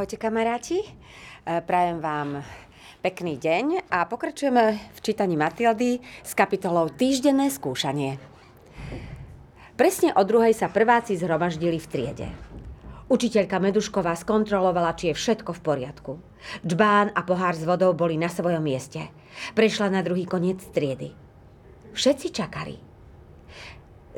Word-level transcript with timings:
Ahojte 0.00 0.16
kamaráti, 0.16 0.80
E, 0.80 1.60
prajem 1.60 2.00
vám 2.00 2.40
pekný 3.04 3.36
deň 3.36 3.84
a 3.92 4.08
pokračujeme 4.08 4.80
v 4.96 4.98
čítaní 5.04 5.36
Matildy 5.36 6.00
s 6.24 6.32
kapitolou 6.32 6.88
Týždenné 6.88 7.52
skúšanie. 7.52 8.16
Presne 9.76 10.16
o 10.16 10.24
druhej 10.24 10.56
sa 10.56 10.72
prváci 10.72 11.20
zhromaždili 11.20 11.76
v 11.76 11.84
triede. 11.92 12.28
Učiteľka 13.12 13.60
Medušková 13.60 14.16
skontrolovala, 14.16 14.96
či 14.96 15.12
je 15.12 15.20
všetko 15.20 15.52
v 15.52 15.64
poriadku. 15.68 16.12
Džbán 16.64 17.12
a 17.12 17.20
pohár 17.20 17.52
s 17.52 17.68
vodou 17.68 17.92
boli 17.92 18.16
na 18.16 18.32
svojom 18.32 18.64
mieste. 18.64 19.04
Prešla 19.52 19.92
na 19.92 20.00
druhý 20.00 20.24
koniec 20.24 20.64
triedy. 20.72 21.12
Všetci 21.92 22.32
čakali. 22.32 22.89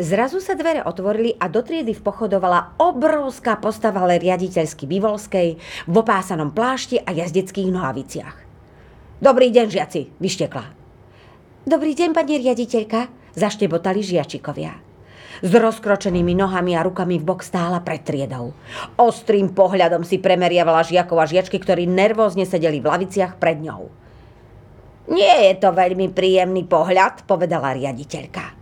Zrazu 0.02 0.42
sa 0.42 0.58
dvere 0.58 0.82
otvorili 0.82 1.38
a 1.38 1.46
do 1.46 1.62
triedy 1.62 1.94
vpochodovala 1.94 2.74
obrovská 2.82 3.54
postava 3.62 4.02
riaditeľsky 4.10 4.90
Bivolskej 4.90 5.62
v 5.86 5.94
opásanom 5.94 6.50
plášti 6.50 6.98
a 6.98 7.14
jazdeckých 7.14 7.70
nohaviciach. 7.70 8.36
Dobrý 9.22 9.54
deň, 9.54 9.66
žiaci, 9.70 10.10
vyštekla. 10.18 10.66
Dobrý 11.70 11.94
deň, 11.94 12.18
pani 12.18 12.34
riaditeľka, 12.42 13.14
zaštebotali 13.38 14.02
žiačikovia. 14.02 14.74
S 15.38 15.50
rozkročenými 15.54 16.34
nohami 16.34 16.74
a 16.74 16.82
rukami 16.82 17.22
v 17.22 17.28
bok 17.30 17.46
stála 17.46 17.78
pred 17.78 18.02
triedou. 18.02 18.58
Ostrým 18.98 19.54
pohľadom 19.54 20.02
si 20.02 20.18
premeriavala 20.18 20.82
žiakov 20.82 21.22
a 21.22 21.30
žiačky, 21.30 21.62
ktorí 21.62 21.86
nervózne 21.86 22.42
sedeli 22.42 22.82
v 22.82 22.90
laviciach 22.90 23.38
pred 23.38 23.62
ňou. 23.62 23.86
Nie 25.14 25.46
je 25.46 25.62
to 25.62 25.70
veľmi 25.70 26.10
príjemný 26.10 26.66
pohľad, 26.66 27.22
povedala 27.22 27.70
riaditeľka. 27.78 28.61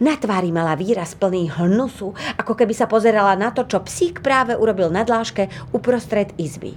Na 0.00 0.16
tvári 0.16 0.52
mala 0.52 0.76
výraz 0.76 1.16
plný 1.16 1.50
hnusu, 1.56 2.12
ako 2.36 2.52
keby 2.52 2.76
sa 2.76 2.86
pozerala 2.86 3.32
na 3.34 3.50
to, 3.50 3.64
čo 3.64 3.80
psík 3.80 4.20
práve 4.20 4.52
urobil 4.52 4.92
na 4.92 5.02
dláške 5.02 5.72
uprostred 5.72 6.36
izby. 6.36 6.76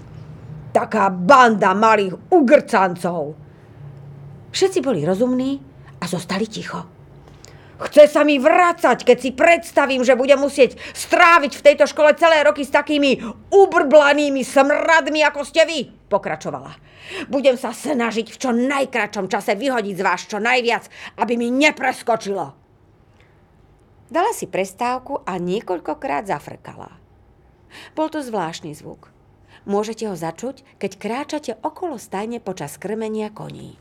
Taká 0.73 1.13
banda 1.13 1.77
malých 1.77 2.17
ugrcancov! 2.33 3.37
Všetci 4.53 4.79
boli 4.81 5.05
rozumní 5.05 5.61
a 6.01 6.05
zostali 6.05 6.45
ticho. 6.49 6.93
Chce 7.83 8.07
sa 8.07 8.23
mi 8.23 8.39
vrácať, 8.39 9.03
keď 9.03 9.17
si 9.19 9.35
predstavím, 9.35 10.05
že 10.05 10.15
budem 10.15 10.39
musieť 10.39 10.79
stráviť 10.93 11.51
v 11.57 11.65
tejto 11.65 11.85
škole 11.89 12.15
celé 12.15 12.45
roky 12.45 12.63
s 12.63 12.71
takými 12.71 13.19
ubrblanými 13.51 14.45
smradmi, 14.45 15.25
ako 15.25 15.41
ste 15.43 15.67
vy, 15.67 15.91
pokračovala. 16.07 16.71
Budem 17.27 17.59
sa 17.59 17.75
snažiť 17.75 18.31
v 18.31 18.39
čo 18.39 18.55
najkračom 18.55 19.27
čase 19.27 19.59
vyhodiť 19.59 19.95
z 19.99 20.05
vás 20.05 20.21
čo 20.23 20.39
najviac, 20.39 20.87
aby 21.19 21.33
mi 21.35 21.51
nepreskočilo. 21.51 22.62
Dala 24.11 24.31
si 24.35 24.49
prestávku 24.49 25.23
a 25.23 25.39
niekoľkokrát 25.39 26.27
zafrkala. 26.27 26.91
Bol 27.97 28.07
to 28.09 28.19
zvláštny 28.19 28.75
zvuk. 28.75 29.09
Môžete 29.63 30.07
ho 30.11 30.15
začuť, 30.15 30.63
keď 30.75 30.91
kráčate 30.99 31.51
okolo 31.63 31.95
stajne 31.95 32.43
počas 32.43 32.75
krmenia 32.75 33.31
koní. 33.31 33.79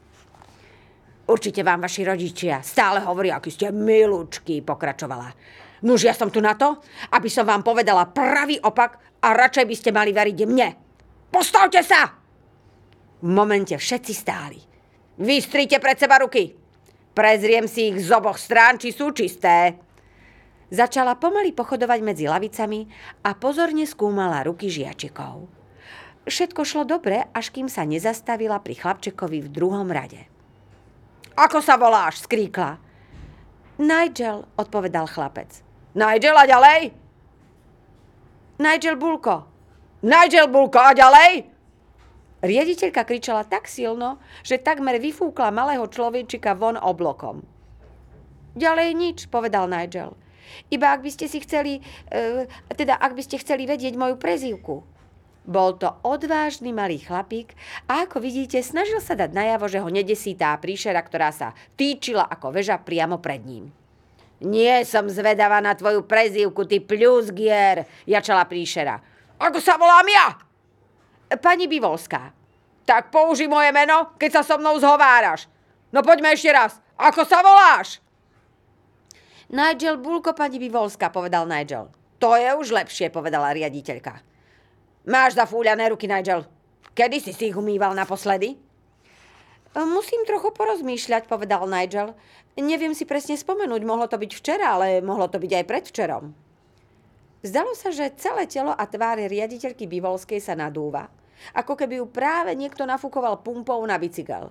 Určite 1.27 1.63
vám 1.67 1.83
vaši 1.83 2.03
rodičia 2.07 2.63
stále 2.63 3.03
hovoria, 3.03 3.39
aký 3.39 3.51
ste 3.51 3.71
milúčky, 3.75 4.63
pokračovala. 4.63 5.31
Nuž 5.83 6.07
ja 6.07 6.15
som 6.15 6.31
tu 6.31 6.39
na 6.39 6.55
to, 6.55 6.79
aby 7.11 7.27
som 7.27 7.43
vám 7.43 7.67
povedala 7.67 8.11
pravý 8.11 8.59
opak 8.63 9.03
a 9.23 9.35
radšej 9.35 9.67
by 9.67 9.75
ste 9.75 9.91
mali 9.91 10.15
veriť 10.15 10.39
mne. 10.47 10.69
Postavte 11.31 11.83
sa! 11.83 12.11
V 13.23 13.29
momente 13.31 13.75
všetci 13.75 14.13
stáli. 14.15 14.59
Vystrite 15.19 15.79
pred 15.79 15.99
seba 15.99 16.23
ruky. 16.23 16.55
Prezriem 17.15 17.71
si 17.71 17.91
ich 17.95 18.03
z 18.03 18.11
oboch 18.15 18.39
strán, 18.39 18.79
či 18.79 18.91
sú 18.91 19.15
čisté. 19.15 19.79
Začala 20.73 21.21
pomaly 21.21 21.53
pochodovať 21.53 22.01
medzi 22.01 22.25
lavicami 22.25 22.89
a 23.29 23.37
pozorne 23.37 23.85
skúmala 23.85 24.41
ruky 24.41 24.73
žiačikov. 24.73 25.45
Všetko 26.25 26.65
šlo 26.65 26.89
dobre, 26.89 27.29
až 27.37 27.53
kým 27.53 27.69
sa 27.69 27.85
nezastavila 27.85 28.57
pri 28.65 28.81
chlapčekovi 28.81 29.45
v 29.45 29.53
druhom 29.53 29.85
rade. 29.93 30.25
Ako 31.37 31.61
sa 31.61 31.77
voláš? 31.77 32.25
skríkla. 32.25 32.81
Nigel, 33.77 34.49
odpovedal 34.57 35.13
chlapec. 35.13 35.61
Nigel 35.93 36.41
a 36.41 36.49
ďalej? 36.49 36.81
Nigel 38.57 38.97
Bulko. 38.97 39.45
Nigel 40.01 40.49
Bulko 40.49 40.81
a 40.81 40.97
ďalej? 40.97 41.53
Riediteľka 42.41 43.05
kričala 43.05 43.45
tak 43.45 43.69
silno, 43.69 44.25
že 44.41 44.57
takmer 44.57 44.97
vyfúkla 44.97 45.53
malého 45.53 45.85
človečika 45.85 46.57
von 46.57 46.81
oblokom. 46.81 47.45
Ďalej 48.57 48.89
nič, 48.97 49.19
povedal 49.29 49.69
Nigel. 49.69 50.17
Iba 50.71 50.95
ak 50.95 51.01
by 51.05 51.11
ste 51.13 51.27
si 51.29 51.39
chceli, 51.43 51.83
e, 52.11 52.47
teda 52.75 52.99
ak 52.99 53.13
by 53.15 53.23
ste 53.23 53.41
chceli 53.43 53.67
vedieť 53.69 53.95
moju 53.99 54.17
prezývku. 54.17 54.83
Bol 55.43 55.75
to 55.75 55.91
odvážny 56.07 56.71
malý 56.71 57.03
chlapík 57.03 57.59
a 57.91 58.07
ako 58.07 58.23
vidíte, 58.23 58.63
snažil 58.63 59.03
sa 59.03 59.19
dať 59.19 59.35
najavo, 59.35 59.67
že 59.67 59.83
ho 59.83 59.91
nedesí 59.91 60.39
tá 60.39 60.55
príšera, 60.55 61.03
ktorá 61.03 61.35
sa 61.35 61.51
týčila 61.75 62.31
ako 62.31 62.55
väža 62.55 62.79
priamo 62.79 63.19
pred 63.19 63.43
ním. 63.43 63.75
Nie 64.43 64.87
som 64.87 65.11
zvedavá 65.11 65.59
na 65.59 65.75
tvoju 65.75 66.07
prezývku, 66.07 66.67
ty 66.67 66.79
pľuzgier, 66.83 67.87
jačala 68.07 68.47
príšera. 68.47 68.99
Ako 69.39 69.59
sa 69.59 69.75
volám 69.75 70.07
ja? 70.07 70.27
Pani 71.39 71.67
Bivolská. 71.67 72.31
Tak 72.87 73.15
použi 73.15 73.47
moje 73.47 73.71
meno, 73.75 74.15
keď 74.19 74.43
sa 74.43 74.43
so 74.43 74.59
mnou 74.59 74.79
zhováraš. 74.79 75.47
No 75.95 76.03
poďme 76.07 76.35
ešte 76.35 76.51
raz. 76.51 76.79
Ako 76.99 77.27
sa 77.27 77.43
voláš? 77.43 78.03
Nigel 79.53 80.01
Bulko, 80.01 80.33
pani 80.33 80.57
Bivolská, 80.57 81.13
povedal 81.13 81.45
Nigel. 81.45 81.93
To 82.25 82.33
je 82.41 82.49
už 82.57 82.73
lepšie, 82.73 83.13
povedala 83.13 83.53
riaditeľka. 83.53 84.25
Máš 85.05 85.37
zafúľané 85.37 85.93
ruky, 85.93 86.09
Nigel. 86.09 86.49
Kedy 86.97 87.21
si 87.21 87.37
si 87.37 87.53
ich 87.53 87.57
umýval 87.61 87.93
naposledy? 87.93 88.57
Musím 89.77 90.25
trochu 90.25 90.57
porozmýšľať, 90.57 91.29
povedal 91.29 91.69
Nigel. 91.69 92.17
Neviem 92.57 92.97
si 92.97 93.05
presne 93.05 93.37
spomenúť, 93.37 93.85
mohlo 93.85 94.09
to 94.09 94.17
byť 94.17 94.33
včera, 94.33 94.73
ale 94.73 95.05
mohlo 95.05 95.29
to 95.29 95.37
byť 95.37 95.53
aj 95.53 95.65
predvčerom. 95.69 96.25
Zdalo 97.45 97.77
sa, 97.77 97.93
že 97.93 98.17
celé 98.17 98.49
telo 98.49 98.73
a 98.73 98.85
tvár 98.89 99.21
riaditeľky 99.21 99.85
Bivolskej 99.85 100.41
sa 100.41 100.57
nadúva, 100.57 101.13
ako 101.53 101.77
keby 101.77 102.01
ju 102.01 102.07
práve 102.09 102.57
niekto 102.57 102.89
nafúkoval 102.89 103.45
pumpou 103.45 103.85
na 103.85 104.01
bicykel. 104.01 104.49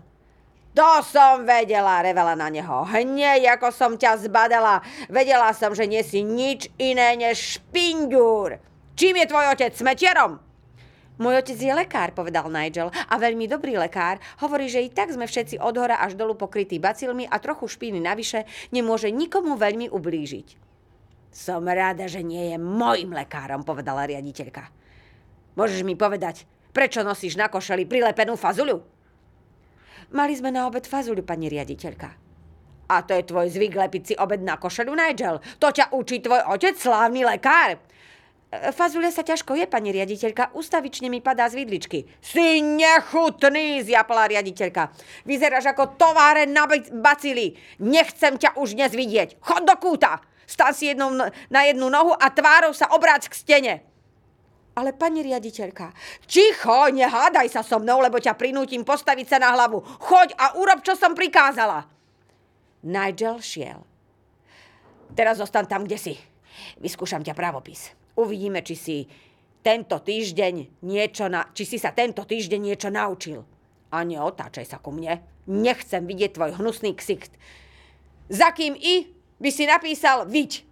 To 0.71 1.03
som 1.03 1.43
vedela, 1.43 1.99
revela 1.99 2.31
na 2.31 2.47
neho. 2.47 2.87
Hneď 2.87 3.59
ako 3.59 3.75
som 3.75 3.99
ťa 3.99 4.23
zbadala, 4.23 4.79
vedela 5.11 5.51
som, 5.51 5.75
že 5.75 5.83
nie 5.83 5.99
si 5.99 6.23
nič 6.23 6.71
iné 6.79 7.19
než 7.19 7.59
špindúr. 7.59 8.55
Čím 8.95 9.19
je 9.19 9.25
tvoj 9.27 9.51
otec? 9.51 9.75
Smetierom? 9.75 10.39
Môj 11.19 11.43
otec 11.43 11.59
je 11.59 11.69
lekár, 11.75 12.15
povedal 12.15 12.47
Nigel, 12.47 12.87
a 12.87 13.13
veľmi 13.19 13.51
dobrý 13.51 13.75
lekár. 13.75 14.17
Hovorí, 14.39 14.71
že 14.71 14.81
i 14.81 14.89
tak 14.89 15.11
sme 15.11 15.27
všetci 15.27 15.59
od 15.59 15.75
hora 15.75 15.99
až 15.99 16.15
dolu 16.15 16.39
pokrytí 16.39 16.79
bacilmi 16.79 17.27
a 17.27 17.35
trochu 17.37 17.67
špíny 17.67 17.99
navyše 17.99 18.47
nemôže 18.71 19.11
nikomu 19.11 19.59
veľmi 19.59 19.91
ublížiť. 19.91 20.47
Som 21.31 21.67
rada, 21.67 22.07
že 22.11 22.23
nie 22.23 22.51
je 22.51 22.57
môjim 22.59 23.11
lekárom, 23.11 23.67
povedala 23.67 24.07
riaditeľka. 24.07 24.71
Môžeš 25.59 25.83
mi 25.83 25.99
povedať, 25.99 26.47
prečo 26.71 27.03
nosíš 27.03 27.35
na 27.35 27.51
košeli 27.51 27.83
prilepenú 27.87 28.39
fazuľu? 28.39 28.90
Mali 30.11 30.35
sme 30.35 30.51
na 30.51 30.67
obed 30.67 30.83
fazuľu, 30.83 31.23
pani 31.23 31.47
riaditeľka. 31.47 32.09
A 32.91 32.99
to 33.07 33.15
je 33.15 33.23
tvoj 33.23 33.47
zvyk 33.47 33.79
lepiť 33.79 34.03
si 34.03 34.13
obed 34.19 34.43
na 34.43 34.59
košelu, 34.59 34.91
Nigel. 34.91 35.39
To 35.63 35.71
ťa 35.71 35.95
učí 35.95 36.19
tvoj 36.19 36.43
otec, 36.51 36.75
slávny 36.75 37.23
lekár. 37.23 37.79
E, 37.79 38.75
fazule 38.75 39.07
sa 39.07 39.23
ťažko 39.23 39.55
je, 39.55 39.63
pani 39.71 39.95
riaditeľka. 39.95 40.51
Ustavične 40.51 41.07
mi 41.07 41.23
padá 41.23 41.47
z 41.47 41.63
vidličky. 41.63 42.03
Si 42.19 42.59
nechutný, 42.59 43.79
zjapala 43.87 44.27
riaditeľka. 44.27 44.91
Vyzeráš 45.23 45.71
ako 45.71 45.95
továren 45.95 46.51
na 46.51 46.67
bacily. 46.99 47.55
Nechcem 47.79 48.35
ťa 48.35 48.59
už 48.59 48.75
dnes 48.75 48.91
vidieť. 48.91 49.39
Chod 49.39 49.63
do 49.63 49.75
kúta. 49.79 50.19
Stan 50.43 50.75
si 50.75 50.91
jednou 50.91 51.15
na 51.47 51.61
jednu 51.63 51.87
nohu 51.87 52.11
a 52.11 52.27
tvárou 52.27 52.75
sa 52.75 52.91
obráť 52.91 53.31
k 53.31 53.39
stene. 53.39 53.73
Ale 54.71 54.95
pani 54.95 55.19
riaditeľka, 55.19 55.91
ticho, 56.23 56.87
nehádaj 56.95 57.51
sa 57.51 57.59
so 57.59 57.75
mnou, 57.75 57.99
lebo 57.99 58.23
ťa 58.23 58.39
prinútim 58.39 58.87
postaviť 58.87 59.27
sa 59.27 59.37
na 59.43 59.51
hlavu. 59.51 59.83
Choď 59.83 60.31
a 60.39 60.55
urob, 60.55 60.79
čo 60.79 60.95
som 60.95 61.11
prikázala. 61.11 61.91
Nigel 62.87 63.43
šiel. 63.43 63.83
Teraz 65.11 65.43
zostan 65.43 65.67
tam, 65.67 65.83
kde 65.83 65.99
si. 65.99 66.15
Vyskúšam 66.79 67.19
ťa 67.19 67.35
pravopis. 67.35 67.91
Uvidíme, 68.15 68.63
či 68.63 68.75
si 68.79 68.97
tento 69.59 69.99
týždeň 69.99 70.83
niečo 70.87 71.27
na, 71.27 71.51
či 71.51 71.67
si 71.67 71.77
sa 71.77 71.91
tento 71.91 72.23
týždeň 72.23 72.61
niečo 72.63 72.89
naučil. 72.89 73.43
A 73.91 74.07
neotáčaj 74.07 74.65
sa 74.65 74.79
ku 74.79 74.95
mne. 74.95 75.19
Nechcem 75.51 76.07
vidieť 76.07 76.31
tvoj 76.39 76.51
hnusný 76.63 76.95
ksicht. 76.95 77.35
Za 78.31 78.55
kým 78.55 78.79
i 78.79 79.11
by 79.37 79.49
si 79.51 79.67
napísal 79.67 80.23
viď. 80.31 80.63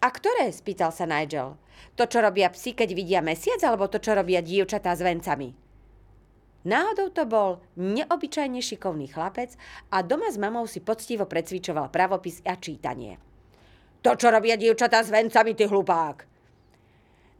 A 0.00 0.08
ktoré? 0.08 0.48
spýtal 0.48 0.90
sa 0.90 1.04
Nigel. 1.04 1.60
To, 1.98 2.08
čo 2.08 2.18
robia 2.24 2.48
psi, 2.48 2.72
keď 2.72 2.88
vidia 2.96 3.20
mesiac, 3.20 3.60
alebo 3.64 3.90
to, 3.90 4.00
čo 4.00 4.16
robia 4.16 4.40
dievčatá 4.40 4.96
s 4.96 5.04
vencami? 5.04 5.52
Náhodou 6.62 7.10
to 7.10 7.26
bol 7.26 7.58
neobyčajne 7.74 8.62
šikovný 8.62 9.10
chlapec 9.10 9.58
a 9.90 10.06
doma 10.06 10.30
s 10.30 10.38
mamou 10.38 10.70
si 10.70 10.78
poctivo 10.78 11.26
precvičoval 11.26 11.90
pravopis 11.90 12.38
a 12.46 12.54
čítanie. 12.54 13.18
To, 14.06 14.14
čo 14.14 14.30
robia 14.30 14.54
dievčatá 14.54 15.02
s 15.02 15.10
vencami, 15.10 15.58
ty 15.58 15.66
hlupák. 15.66 16.26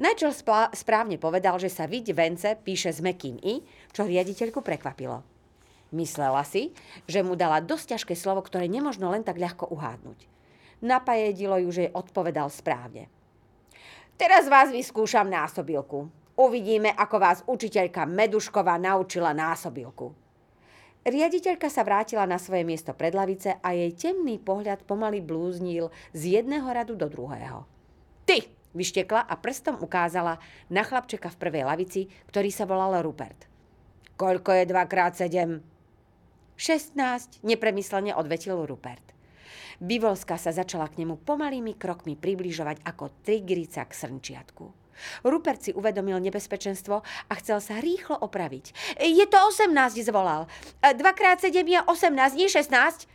Nigel 0.03 0.35
správne 0.75 1.23
povedal, 1.23 1.63
že 1.63 1.71
sa 1.71 1.87
viď 1.87 2.19
vence 2.19 2.51
píše 2.59 2.91
s 2.91 2.99
mekým 2.99 3.39
i, 3.39 3.63
čo 3.95 4.03
riaditeľku 4.03 4.59
prekvapilo. 4.59 5.23
Myslela 5.95 6.43
si, 6.43 6.75
že 7.07 7.23
mu 7.23 7.39
dala 7.39 7.63
dosť 7.63 7.95
ťažké 7.95 8.15
slovo, 8.19 8.43
ktoré 8.43 8.67
nemožno 8.67 9.13
len 9.15 9.23
tak 9.23 9.39
ľahko 9.39 9.71
uhádnuť. 9.71 10.19
Napajedilo 10.83 11.63
ju, 11.63 11.71
že 11.71 11.95
odpovedal 11.95 12.51
správne. 12.51 13.07
Teraz 14.17 14.47
vás 14.47 14.69
vyskúšam 14.69 15.27
násobilku. 15.27 16.09
Uvidíme, 16.37 16.93
ako 16.97 17.17
vás 17.21 17.39
učiteľka 17.45 18.09
Medušková 18.09 18.81
naučila 18.81 19.37
násobilku. 19.37 20.17
Riaditeľka 21.03 21.67
sa 21.67 21.83
vrátila 21.83 22.25
na 22.31 22.39
svoje 22.39 22.63
miesto 22.63 22.95
pred 22.95 23.11
lavice 23.11 23.59
a 23.59 23.75
jej 23.75 23.91
temný 23.91 24.39
pohľad 24.39 24.87
pomaly 24.87 25.19
blúznil 25.19 25.91
z 26.15 26.39
jedného 26.39 26.69
radu 26.71 26.95
do 26.95 27.11
druhého. 27.11 27.67
Ty! 28.23 28.63
vyštekla 28.73 29.29
a 29.29 29.35
prstom 29.37 29.77
ukázala 29.85 30.41
na 30.73 30.81
chlapčeka 30.81 31.29
v 31.29 31.41
prvej 31.41 31.65
lavici, 31.69 32.01
ktorý 32.33 32.49
sa 32.49 32.65
volal 32.65 33.05
Rupert. 33.05 33.45
Koľko 34.17 34.51
je 34.57 34.65
2x7? 34.65 35.61
16, 36.57 37.45
nepremyslene 37.45 38.17
odvetil 38.17 38.57
Rupert. 38.65 39.12
Bivolska 39.83 40.39
sa 40.39 40.55
začala 40.55 40.87
k 40.87 41.03
nemu 41.03 41.27
pomalými 41.27 41.75
krokmi 41.75 42.15
približovať 42.15 42.87
ako 42.87 43.11
trigrica 43.27 43.83
k 43.83 43.91
srnčiatku. 43.91 44.71
Rupert 45.27 45.59
si 45.59 45.75
uvedomil 45.75 46.23
nebezpečenstvo 46.23 47.03
a 47.03 47.33
chcel 47.43 47.59
sa 47.59 47.83
rýchlo 47.83 48.15
opraviť. 48.23 48.95
Je 49.03 49.27
to 49.27 49.39
18, 49.43 49.75
zvolal. 50.07 50.47
2x7 50.87 51.51
je 51.51 51.81
18, 51.83 52.39
nie 52.39 52.47
16. 52.47 53.11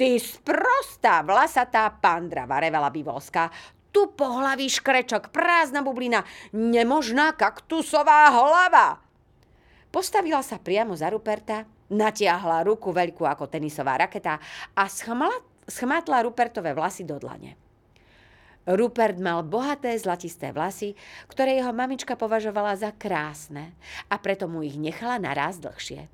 Ty 0.00 0.08
sprostá 0.16 1.20
vlasatá 1.20 1.92
pandra, 1.92 2.48
varevela 2.48 2.88
Bivolská. 2.88 3.52
Tu 3.92 4.08
pohlavý 4.16 4.72
škrečok, 4.72 5.28
prázdna 5.28 5.84
bublina, 5.84 6.24
nemožná 6.56 7.36
kaktusová 7.36 8.32
hlava. 8.32 9.04
Postavila 9.92 10.40
sa 10.40 10.56
priamo 10.56 10.96
za 10.96 11.12
Ruperta, 11.12 11.68
natiahla 11.92 12.64
ruku 12.64 12.88
veľkú 12.94 13.26
ako 13.26 13.50
tenisová 13.50 13.98
raketa 14.00 14.38
a 14.72 14.86
schmala 14.86 15.49
schmátla 15.70 16.26
Rupertové 16.26 16.74
vlasy 16.74 17.06
do 17.06 17.16
dlane. 17.16 17.56
Rupert 18.68 19.16
mal 19.16 19.40
bohaté 19.40 19.96
zlatisté 19.96 20.52
vlasy, 20.52 20.92
ktoré 21.32 21.56
jeho 21.56 21.72
mamička 21.72 22.12
považovala 22.12 22.76
za 22.76 22.92
krásne 22.92 23.72
a 24.12 24.20
preto 24.20 24.44
mu 24.52 24.60
ich 24.60 24.76
nechala 24.76 25.16
naraz 25.16 25.56
dlhšie. 25.56 26.12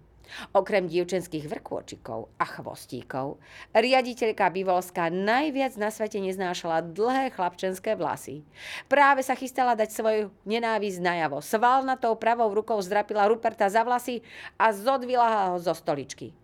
Okrem 0.55 0.91
dievčenských 0.91 1.47
vrkôčikov 1.47 2.26
a 2.38 2.44
chvostíkov, 2.47 3.38
riaditeľka 3.70 4.50
Bivolská 4.50 5.06
najviac 5.06 5.79
na 5.79 5.91
svete 5.91 6.19
neznášala 6.19 6.82
dlhé 6.82 7.31
chlapčenské 7.31 7.94
vlasy. 7.94 8.43
Práve 8.91 9.23
sa 9.23 9.38
chystala 9.38 9.79
dať 9.79 9.91
svoju 9.94 10.25
nenávisť 10.43 10.99
najavo. 10.99 11.38
Svalnatou 11.38 12.19
pravou 12.19 12.50
rukou 12.50 12.79
zdrapila 12.82 13.31
Ruperta 13.31 13.70
za 13.70 13.87
vlasy 13.87 14.23
a 14.58 14.75
zodvila 14.75 15.55
ho 15.55 15.62
zo 15.62 15.75
stoličky. 15.75 16.35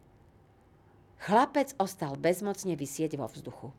Chlapec 1.22 1.78
ostal 1.78 2.18
bezmocne 2.18 2.74
vysieť 2.74 3.14
vo 3.14 3.30
vzduchu. 3.30 3.70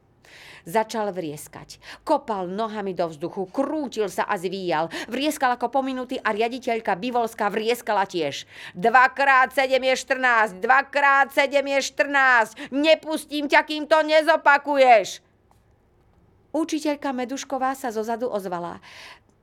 Začal 0.64 1.12
vrieskať. 1.12 1.78
Kopal 2.08 2.48
nohami 2.48 2.96
do 2.96 3.12
vzduchu, 3.12 3.52
krútil 3.52 4.08
sa 4.08 4.24
a 4.24 4.40
zvíjal. 4.40 4.88
Vrieskal 5.12 5.60
ako 5.60 5.68
pominutý 5.68 6.18
a 6.24 6.32
riaditeľka 6.32 6.96
Bivolská 6.96 7.52
vrieskala 7.52 8.08
tiež. 8.08 8.48
Dvakrát 8.72 9.52
sedem 9.52 9.84
je 9.92 9.96
14, 10.00 10.64
dvakrát 10.64 11.30
sedem 11.36 11.68
je 11.78 11.80
14. 11.92 12.72
Nepustím 12.72 13.52
ťa, 13.52 13.62
kým 13.68 13.84
to 13.86 14.00
nezopakuješ. 14.08 15.20
Učiteľka 16.56 17.12
Medušková 17.12 17.76
sa 17.76 17.92
zozadu 17.92 18.32
ozvala. 18.32 18.80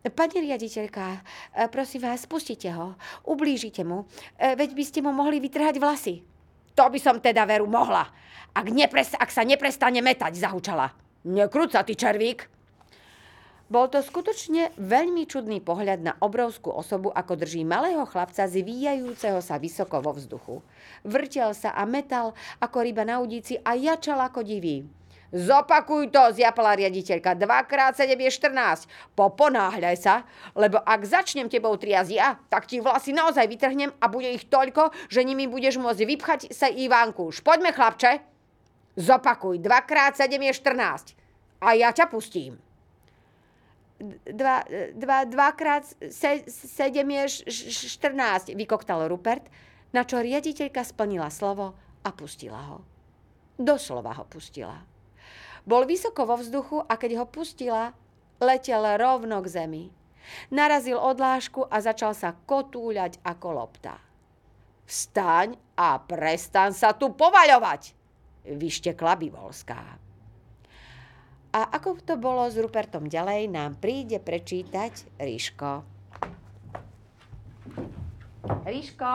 Pani 0.00 0.40
riaditeľka, 0.40 1.20
prosím 1.68 2.08
vás, 2.08 2.24
spustite 2.24 2.72
ho. 2.72 2.96
Ublížite 3.28 3.84
mu. 3.84 4.08
Veď 4.40 4.72
by 4.72 4.84
ste 4.88 5.04
mu 5.04 5.12
mohli 5.12 5.36
vytrhať 5.44 5.76
vlasy. 5.76 6.24
To 6.78 6.84
by 6.86 6.98
som 7.02 7.18
teda 7.18 7.46
veru 7.46 7.66
mohla. 7.66 8.06
Ak, 8.50 8.66
nepres, 8.70 9.14
ak 9.14 9.30
sa 9.30 9.46
neprestane 9.46 10.02
metať, 10.02 10.34
zahučala. 10.38 10.90
Nekrúca, 11.26 11.86
ty 11.86 11.94
červík. 11.94 12.50
Bol 13.70 13.86
to 13.86 14.02
skutočne 14.02 14.74
veľmi 14.82 15.30
čudný 15.30 15.62
pohľad 15.62 16.02
na 16.02 16.18
obrovskú 16.18 16.74
osobu, 16.74 17.14
ako 17.14 17.38
drží 17.38 17.62
malého 17.62 18.02
chlapca 18.02 18.50
zvíjajúceho 18.50 19.38
sa 19.38 19.62
vysoko 19.62 20.02
vo 20.02 20.10
vzduchu. 20.10 20.58
Vrtel 21.06 21.54
sa 21.54 21.70
a 21.78 21.86
metal 21.86 22.34
ako 22.58 22.82
ryba 22.82 23.06
na 23.06 23.22
udíci 23.22 23.62
a 23.62 23.78
jačal 23.78 24.18
ako 24.26 24.42
divý. 24.42 24.90
Zopakuj 25.30 26.10
to, 26.10 26.34
zjapala 26.34 26.74
riaditeľka. 26.74 27.38
Dvakrát 27.38 27.94
7 27.94 28.18
je 28.18 28.30
14. 28.34 28.90
Poponáhľaj 29.14 29.96
sa, 29.96 30.26
lebo 30.58 30.82
ak 30.82 31.06
začnem 31.06 31.46
tebou 31.46 31.78
triasť 31.78 32.10
ja, 32.10 32.34
tak 32.50 32.66
ti 32.66 32.82
vlasy 32.82 33.14
naozaj 33.14 33.46
vytrhnem 33.46 33.94
a 34.02 34.10
bude 34.10 34.26
ich 34.26 34.50
toľko, 34.50 34.90
že 35.06 35.22
nimi 35.22 35.46
budeš 35.46 35.78
môcť 35.78 36.02
vypchať 36.02 36.40
sa 36.50 36.66
Ivánku. 36.66 37.30
Poďme, 37.46 37.70
chlapče. 37.70 38.26
Zopakuj, 38.98 39.62
dvakrát 39.62 40.18
7 40.18 40.34
je 40.34 40.52
14. 40.52 41.14
A 41.62 41.78
ja 41.78 41.94
ťa 41.94 42.10
pustím. 42.10 42.58
Dva, 44.26 44.64
dva, 44.96 45.28
dvakrát 45.28 45.84
se, 46.10 46.30
sedem 46.48 47.22
je 47.22 47.46
14, 47.46 48.56
vykoktal 48.56 49.06
Rupert, 49.06 49.46
na 49.92 50.02
čo 50.02 50.18
riaditeľka 50.18 50.82
splnila 50.82 51.28
slovo 51.28 51.76
a 52.02 52.08
pustila 52.10 52.58
ho. 52.72 52.82
Doslova 53.60 54.16
ho 54.16 54.24
pustila. 54.24 54.80
Bol 55.68 55.84
vysoko 55.84 56.24
vo 56.24 56.36
vzduchu 56.40 56.84
a 56.84 56.96
keď 56.96 57.22
ho 57.22 57.26
pustila, 57.28 57.92
letel 58.40 58.84
rovno 58.96 59.40
k 59.44 59.48
zemi. 59.48 59.84
Narazil 60.52 60.96
odlášku 60.96 61.66
a 61.68 61.80
začal 61.82 62.14
sa 62.16 62.32
kotúľať 62.32 63.20
ako 63.24 63.48
lopta. 63.56 63.98
Vstaň 64.86 65.54
a 65.78 65.98
prestan 66.02 66.74
sa 66.74 66.94
tu 66.94 67.14
povaľovať, 67.14 67.94
vyštekla 68.46 69.14
Bivolská. 69.14 69.82
A 71.50 71.60
ako 71.74 71.98
to 72.06 72.14
bolo 72.14 72.46
s 72.46 72.54
Rupertom 72.54 73.10
ďalej, 73.10 73.50
nám 73.50 73.78
príde 73.82 74.22
prečítať 74.22 75.18
Ríško. 75.18 75.82
Ríško! 78.66 79.14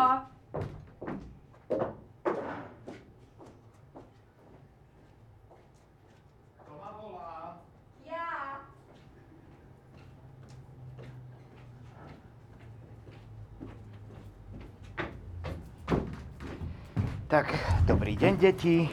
Tak, 17.35 17.51
dobrý 17.83 18.15
deň, 18.15 18.33
deti. 18.39 18.87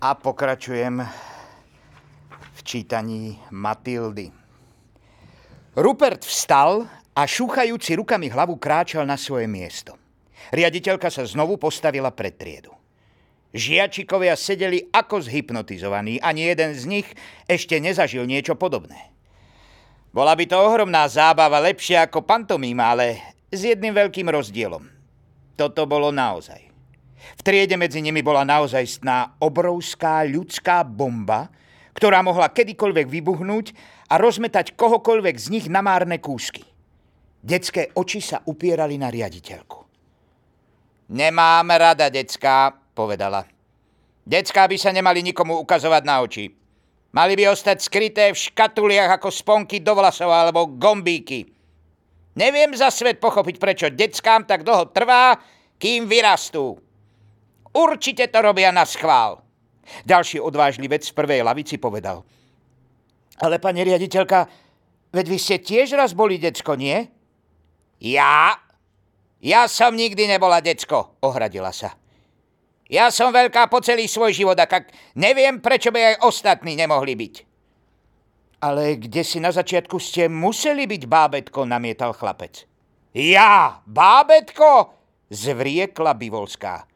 A 0.00 0.16
pokračujem 0.16 1.04
v 2.32 2.60
čítaní 2.64 3.36
Matildy. 3.52 4.32
Rupert 5.76 6.24
vstal 6.24 6.88
a 7.12 7.22
šúchajúci 7.28 8.00
rukami 8.00 8.32
hlavu 8.32 8.56
kráčal 8.56 9.04
na 9.04 9.20
svoje 9.20 9.44
miesto. 9.44 9.92
Riaditeľka 10.56 11.12
sa 11.12 11.28
znovu 11.28 11.60
postavila 11.60 12.08
pred 12.16 12.32
triedu. 12.32 12.72
Žiačikovia 13.52 14.32
sedeli 14.32 14.88
ako 14.88 15.20
zhypnotizovaní, 15.20 16.16
ani 16.24 16.48
jeden 16.48 16.72
z 16.72 16.88
nich 16.88 17.08
ešte 17.44 17.76
nezažil 17.76 18.24
niečo 18.24 18.56
podobné. 18.56 19.12
Bola 20.16 20.32
by 20.32 20.48
to 20.48 20.56
ohromná 20.56 21.04
zábava, 21.12 21.60
lepšia 21.60 22.08
ako 22.08 22.24
pantomíma, 22.24 22.96
ale 22.96 23.20
s 23.52 23.68
jedným 23.68 23.92
veľkým 23.92 24.32
rozdielom. 24.32 24.88
Toto 25.60 25.84
bolo 25.84 26.08
naozaj. 26.08 26.65
V 27.16 27.40
triede 27.42 27.76
medzi 27.80 28.04
nimi 28.04 28.20
bola 28.20 28.44
naozajstná 28.44 29.40
obrovská 29.40 30.22
ľudská 30.28 30.84
bomba, 30.84 31.48
ktorá 31.96 32.20
mohla 32.20 32.52
kedykoľvek 32.52 33.06
vybuhnúť 33.08 33.66
a 34.12 34.20
rozmetať 34.20 34.76
kohokoľvek 34.76 35.36
z 35.40 35.46
nich 35.48 35.66
na 35.72 35.80
márne 35.80 36.20
kúsky. 36.20 36.62
Detské 37.40 37.94
oči 37.96 38.20
sa 38.20 38.44
upierali 38.44 39.00
na 39.00 39.08
riaditeľku. 39.08 39.78
Nemám 41.14 41.70
rada, 41.78 42.10
decká, 42.10 42.74
povedala. 42.92 43.46
Decká 44.26 44.66
by 44.66 44.76
sa 44.76 44.90
nemali 44.90 45.22
nikomu 45.22 45.54
ukazovať 45.62 46.02
na 46.02 46.18
oči. 46.18 46.50
Mali 47.14 47.32
by 47.38 47.54
ostať 47.54 47.78
skryté 47.78 48.24
v 48.34 48.42
škatuliach 48.50 49.16
ako 49.16 49.30
sponky 49.30 49.80
do 49.80 49.94
vlasov 49.94 50.28
alebo 50.28 50.66
gombíky. 50.74 51.46
Neviem 52.36 52.76
za 52.76 52.92
svet 52.92 53.22
pochopiť, 53.22 53.56
prečo 53.56 53.86
deckám 53.88 54.44
tak 54.44 54.66
dlho 54.66 54.92
trvá, 54.92 55.38
kým 55.80 56.04
vyrastú. 56.04 56.76
Určite 57.76 58.32
to 58.32 58.40
robia 58.40 58.72
na 58.72 58.88
schvál. 58.88 59.44
Ďalší 60.08 60.40
odvážlivec 60.40 61.04
v 61.04 61.16
prvej 61.16 61.40
lavici 61.44 61.76
povedal. 61.76 62.24
Ale 63.36 63.60
pani 63.60 63.84
riaditeľka, 63.84 64.48
veď 65.12 65.26
vy 65.28 65.38
ste 65.38 65.56
tiež 65.60 65.92
raz 65.92 66.16
boli 66.16 66.40
decko, 66.40 66.72
nie? 66.72 67.04
Ja? 68.00 68.56
Ja 69.44 69.68
som 69.68 69.92
nikdy 69.92 70.24
nebola 70.24 70.64
decko, 70.64 71.20
ohradila 71.20 71.70
sa. 71.70 71.92
Ja 72.88 73.12
som 73.12 73.34
veľká 73.34 73.68
po 73.68 73.82
celý 73.84 74.08
svoj 74.08 74.32
život 74.32 74.56
a 74.56 74.64
kak 74.64 74.94
neviem, 75.18 75.60
prečo 75.60 75.92
by 75.92 76.16
aj 76.16 76.22
ostatní 76.24 76.78
nemohli 76.78 77.12
byť. 77.12 77.34
Ale 78.62 78.96
kde 78.96 79.20
si 79.20 79.36
na 79.36 79.52
začiatku 79.52 80.00
ste 80.00 80.32
museli 80.32 80.88
byť 80.88 81.02
bábetko, 81.04 81.68
namietal 81.68 82.16
chlapec. 82.16 82.64
Ja, 83.12 83.84
bábetko? 83.84 84.96
Zvriekla 85.28 86.16
Bivolská. 86.16 86.95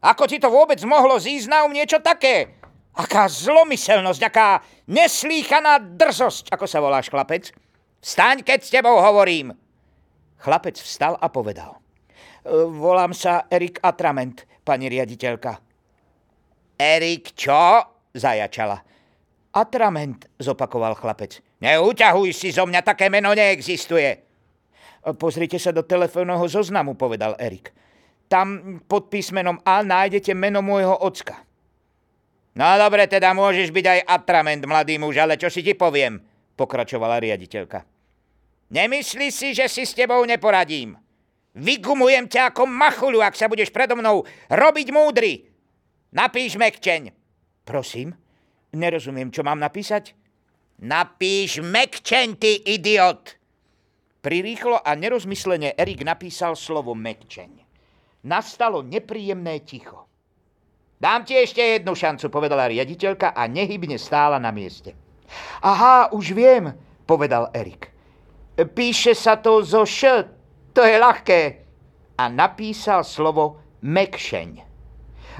Ako 0.00 0.24
ti 0.24 0.40
to 0.40 0.48
vôbec 0.48 0.80
mohlo 0.88 1.20
zísť 1.20 1.46
na 1.52 1.64
um 1.68 1.72
niečo 1.72 2.00
také? 2.00 2.56
Aká 2.96 3.28
zlomyselnosť, 3.28 4.22
aká 4.24 4.64
neslýchaná 4.88 5.78
drzosť, 5.96 6.50
ako 6.50 6.64
sa 6.64 6.80
voláš, 6.80 7.12
chlapec? 7.12 7.52
Vstaň, 8.00 8.40
keď 8.40 8.58
s 8.64 8.72
tebou 8.72 8.96
hovorím. 8.96 9.52
Chlapec 10.40 10.80
vstal 10.80 11.20
a 11.20 11.28
povedal. 11.28 11.76
E, 11.76 12.64
volám 12.64 13.12
sa 13.12 13.44
Erik 13.52 13.76
Atrament, 13.84 14.48
pani 14.64 14.88
riaditeľka. 14.88 15.60
Erik 16.80 17.36
čo? 17.36 17.84
Zajačala. 18.16 18.80
Atrament, 19.52 20.24
zopakoval 20.40 20.96
chlapec. 20.96 21.44
Neuťahuj 21.60 22.32
si 22.32 22.48
zo 22.56 22.64
mňa, 22.64 22.80
také 22.80 23.12
meno 23.12 23.36
neexistuje. 23.36 24.16
Pozrite 25.20 25.60
sa 25.60 25.76
do 25.76 25.84
telefónneho 25.84 26.48
zoznamu, 26.48 26.96
povedal 26.96 27.36
Erik. 27.36 27.68
Tam 28.30 28.78
pod 28.86 29.10
písmenom 29.10 29.58
A 29.66 29.82
nájdete 29.82 30.30
meno 30.38 30.62
môjho 30.62 30.94
ocka. 31.02 31.42
No 32.54 32.66
dobre, 32.78 33.10
teda 33.10 33.34
môžeš 33.34 33.74
byť 33.74 33.86
aj 33.86 34.00
atrament, 34.06 34.62
mladý 34.62 35.02
muž, 35.02 35.18
ale 35.18 35.34
čo 35.34 35.50
si 35.50 35.66
ti 35.66 35.74
poviem, 35.74 36.22
pokračovala 36.54 37.18
riaditeľka. 37.18 37.82
Nemyslí 38.70 39.34
si, 39.34 39.50
že 39.50 39.66
si 39.66 39.82
s 39.82 39.94
tebou 39.98 40.22
neporadím. 40.22 40.94
Vygumujem 41.58 42.30
ťa 42.30 42.54
ako 42.54 42.70
machulu, 42.70 43.18
ak 43.18 43.34
sa 43.34 43.50
budeš 43.50 43.74
predo 43.74 43.98
mnou 43.98 44.22
robiť 44.46 44.88
múdry. 44.94 45.50
Napíš 46.14 46.54
mekčeň. 46.54 47.10
Prosím? 47.66 48.14
Nerozumiem, 48.70 49.34
čo 49.34 49.42
mám 49.42 49.58
napísať? 49.58 50.14
Napíš 50.80 51.60
Mekčeň, 51.60 52.40
ty 52.40 52.56
idiot! 52.56 53.36
Prirýchlo 54.24 54.80
a 54.80 54.96
nerozmyslene 54.96 55.76
Erik 55.76 56.00
napísal 56.08 56.56
slovo 56.56 56.96
Mekčeň. 56.96 57.59
Nastalo 58.20 58.84
nepríjemné 58.84 59.64
ticho. 59.64 60.04
Dám 61.00 61.24
ti 61.24 61.32
ešte 61.32 61.64
jednu 61.64 61.96
šancu, 61.96 62.28
povedala 62.28 62.68
riaditeľka 62.68 63.32
a 63.32 63.48
nehybne 63.48 63.96
stála 63.96 64.36
na 64.36 64.52
mieste. 64.52 64.92
Aha, 65.64 66.12
už 66.12 66.36
viem, 66.36 66.76
povedal 67.08 67.48
Erik. 67.56 67.88
Píše 68.60 69.16
sa 69.16 69.40
to 69.40 69.64
zo 69.64 69.88
š, 69.88 70.28
to 70.76 70.84
je 70.84 71.00
ľahké. 71.00 71.40
A 72.20 72.28
napísal 72.28 73.00
slovo 73.00 73.56
Mekšeň. 73.80 74.68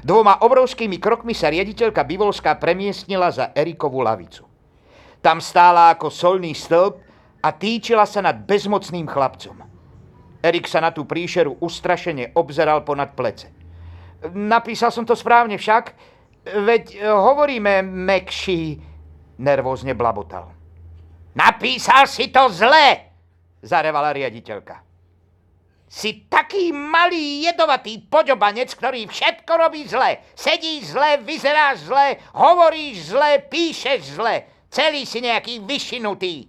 Dvoma 0.01 0.41
obrovskými 0.41 0.97
krokmi 0.97 1.37
sa 1.37 1.53
riaditeľka 1.53 2.01
Bivolská 2.01 2.57
premiestnila 2.57 3.29
za 3.29 3.53
Erikovú 3.53 4.01
lavicu. 4.01 4.49
Tam 5.21 5.37
stála 5.37 5.93
ako 5.93 6.09
solný 6.09 6.57
stĺp 6.57 6.97
a 7.45 7.53
týčila 7.53 8.09
sa 8.09 8.25
nad 8.25 8.41
bezmocným 8.41 9.05
chlapcom. 9.05 9.70
Erik 10.41 10.65
sa 10.65 10.81
na 10.81 10.89
tú 10.89 11.05
príšeru 11.05 11.61
ustrašene 11.61 12.33
obzeral 12.33 12.81
ponad 12.81 13.13
plece. 13.13 13.53
Napísal 14.33 14.89
som 14.89 15.05
to 15.05 15.13
správne 15.13 15.57
však, 15.57 15.93
veď 16.45 16.83
e, 16.93 16.97
hovoríme 17.09 17.85
mekší, 17.85 18.77
nervózne 19.41 19.93
blabotal. 19.93 20.53
Napísal 21.37 22.09
si 22.09 22.33
to 22.33 22.49
zle, 22.49 23.13
zarevala 23.61 24.13
riaditeľka. 24.13 24.81
Si 25.91 26.25
taký 26.31 26.71
malý, 26.71 27.43
jedovatý 27.45 27.99
poďobanec, 28.07 28.71
ktorý 28.73 29.11
všetko 29.11 29.51
robí 29.59 29.83
zle. 29.85 30.23
Sedíš 30.33 30.95
zle, 30.95 31.19
vyzeráš 31.19 31.83
zle, 31.91 32.15
hovoríš 32.31 33.11
zle, 33.11 33.43
píšeš 33.45 34.15
zle. 34.15 34.47
Celý 34.71 35.03
si 35.03 35.19
nejaký 35.19 35.59
vyšinutý. 35.67 36.47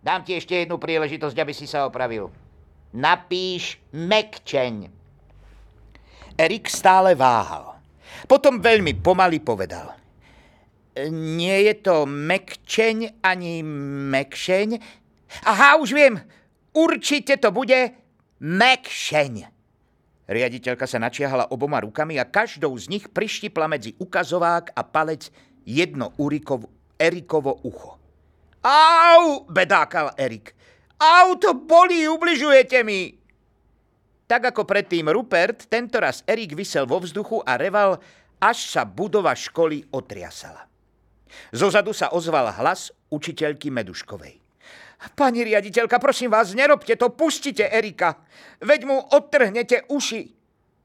Dám 0.00 0.24
ti 0.24 0.32
ešte 0.32 0.64
jednu 0.64 0.80
príležitosť, 0.80 1.36
aby 1.36 1.52
si 1.52 1.68
sa 1.68 1.84
opravil. 1.84 2.32
Napíš 2.90 3.78
mekčeň. 3.94 4.90
Erik 6.34 6.66
stále 6.66 7.14
váhal. 7.14 7.78
Potom 8.26 8.58
veľmi 8.58 8.98
pomaly 8.98 9.38
povedal. 9.38 9.94
Nie 11.10 11.70
je 11.70 11.74
to 11.80 11.96
mekčeň 12.08 13.22
ani 13.22 13.62
mekšeň. 14.10 14.68
Aha, 15.46 15.78
už 15.78 15.94
viem. 15.94 16.18
Určite 16.74 17.38
to 17.38 17.54
bude 17.54 17.94
Mekšeň. 18.40 19.52
Riaditeľka 20.30 20.88
sa 20.88 20.96
načiahala 20.96 21.52
oboma 21.52 21.82
rukami 21.84 22.16
a 22.16 22.24
každou 22.24 22.72
z 22.80 22.88
nich 22.88 23.04
prištipla 23.10 23.68
medzi 23.68 23.92
ukazovák 24.00 24.72
a 24.72 24.80
palec 24.80 25.28
jedno 25.68 26.16
Urikovo, 26.16 26.72
Erikovo 26.96 27.60
ucho. 27.66 28.00
Au, 28.64 29.44
bedákal 29.44 30.16
Erik. 30.16 30.56
Au, 31.00 31.32
to 31.40 31.56
bolí, 31.56 32.04
ubližujete 32.04 32.84
mi. 32.84 33.16
Tak 34.28 34.52
ako 34.52 34.68
predtým 34.68 35.08
Rupert, 35.08 35.66
tentoraz 35.66 36.20
Erik 36.28 36.52
vysel 36.52 36.84
vo 36.84 37.00
vzduchu 37.00 37.40
a 37.40 37.56
reval, 37.56 37.98
až 38.36 38.68
sa 38.68 38.84
budova 38.84 39.32
školy 39.32 39.88
otriasala. 39.90 40.68
Zozadu 41.56 41.96
sa 41.96 42.12
ozval 42.12 42.52
hlas 42.52 42.92
učiteľky 43.08 43.72
Meduškovej. 43.72 44.38
Pani 45.16 45.40
riaditeľka, 45.40 45.96
prosím 45.96 46.28
vás, 46.28 46.52
nerobte 46.52 46.92
to, 46.92 47.08
pustite 47.16 47.64
Erika. 47.64 48.20
Veď 48.60 48.80
mu 48.84 49.00
odtrhnete 49.00 49.88
uši. 49.88 50.36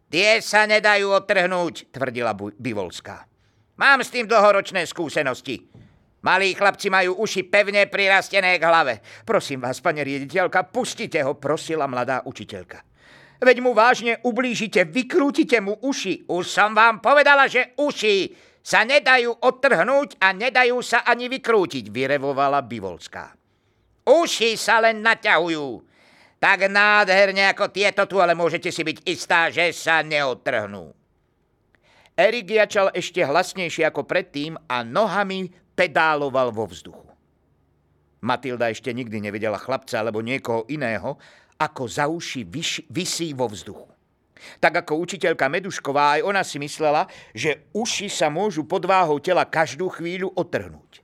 Tie 0.08 0.40
sa 0.40 0.64
nedajú 0.64 1.12
odtrhnúť, 1.12 1.92
tvrdila 1.92 2.32
Bivolská. 2.56 3.28
Mám 3.76 4.08
s 4.08 4.16
tým 4.16 4.24
dlhoročné 4.24 4.88
skúsenosti. 4.88 5.68
Malí 6.26 6.58
chlapci 6.58 6.90
majú 6.90 7.22
uši 7.22 7.46
pevne 7.46 7.86
prirastené 7.86 8.58
k 8.58 8.66
hlave. 8.66 8.98
Prosím 9.22 9.62
vás, 9.62 9.78
pani 9.78 10.02
riaditeľka, 10.02 10.74
pustite 10.74 11.22
ho, 11.22 11.38
prosila 11.38 11.86
mladá 11.86 12.26
učiteľka. 12.26 12.82
Veď 13.38 13.62
mu 13.62 13.78
vážne 13.78 14.18
ublížite, 14.26 14.90
vykrútite 14.90 15.62
mu 15.62 15.78
uši. 15.86 16.26
Už 16.26 16.50
som 16.50 16.74
vám 16.74 16.98
povedala, 16.98 17.46
že 17.46 17.78
uši 17.78 18.34
sa 18.58 18.82
nedajú 18.82 19.38
odtrhnúť 19.38 20.18
a 20.18 20.34
nedajú 20.34 20.82
sa 20.82 21.06
ani 21.06 21.30
vykrútiť, 21.30 21.94
vyrevovala 21.94 22.66
Bivolská. 22.66 23.30
Uši 24.10 24.58
sa 24.58 24.82
len 24.82 25.06
naťahujú. 25.06 25.94
Tak 26.42 26.66
nádherne 26.74 27.54
ako 27.54 27.70
tieto 27.70 28.10
tu, 28.10 28.18
ale 28.18 28.34
môžete 28.34 28.74
si 28.74 28.82
byť 28.82 28.98
istá, 29.06 29.54
že 29.54 29.70
sa 29.78 30.02
neodtrhnú. 30.02 30.90
Erik 32.18 32.50
jačal 32.50 32.90
ešte 32.98 33.22
hlasnejšie 33.22 33.86
ako 33.86 34.10
predtým 34.10 34.58
a 34.66 34.82
nohami 34.82 35.65
pedáloval 35.76 36.56
vo 36.56 36.66
vzduchu. 36.66 37.06
Matilda 38.26 38.74
ešte 38.74 38.90
nikdy 38.90 39.22
nevidela 39.22 39.62
chlapca 39.62 40.02
alebo 40.02 40.24
niekoho 40.24 40.66
iného, 40.66 41.20
ako 41.62 41.84
za 41.86 42.10
uši 42.10 42.42
vyš, 42.42 42.90
vysí 42.90 43.32
vo 43.38 43.46
vzduchu. 43.46 43.88
Tak 44.60 44.84
ako 44.84 45.00
učiteľka 45.00 45.48
Medušková, 45.48 46.20
aj 46.20 46.22
ona 46.28 46.44
si 46.44 46.60
myslela, 46.60 47.08
že 47.32 47.70
uši 47.72 48.12
sa 48.12 48.28
môžu 48.28 48.68
pod 48.68 48.84
váhou 48.84 49.22
tela 49.24 49.48
každú 49.48 49.88
chvíľu 49.88 50.36
otrhnúť. 50.36 51.00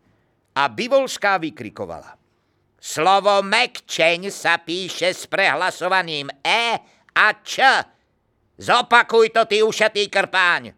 A 0.52 0.68
Bivolská 0.68 1.40
vykrikovala. 1.40 2.20
Slovo 2.76 3.40
mekčeň 3.46 4.28
sa 4.34 4.60
píše 4.60 5.16
s 5.16 5.30
prehlasovaným 5.30 6.28
E 6.44 6.66
a 7.16 7.28
Č. 7.40 7.64
Zopakuj 8.60 9.32
to, 9.32 9.48
ty 9.48 9.64
ušatý 9.64 10.12
krpáň. 10.12 10.76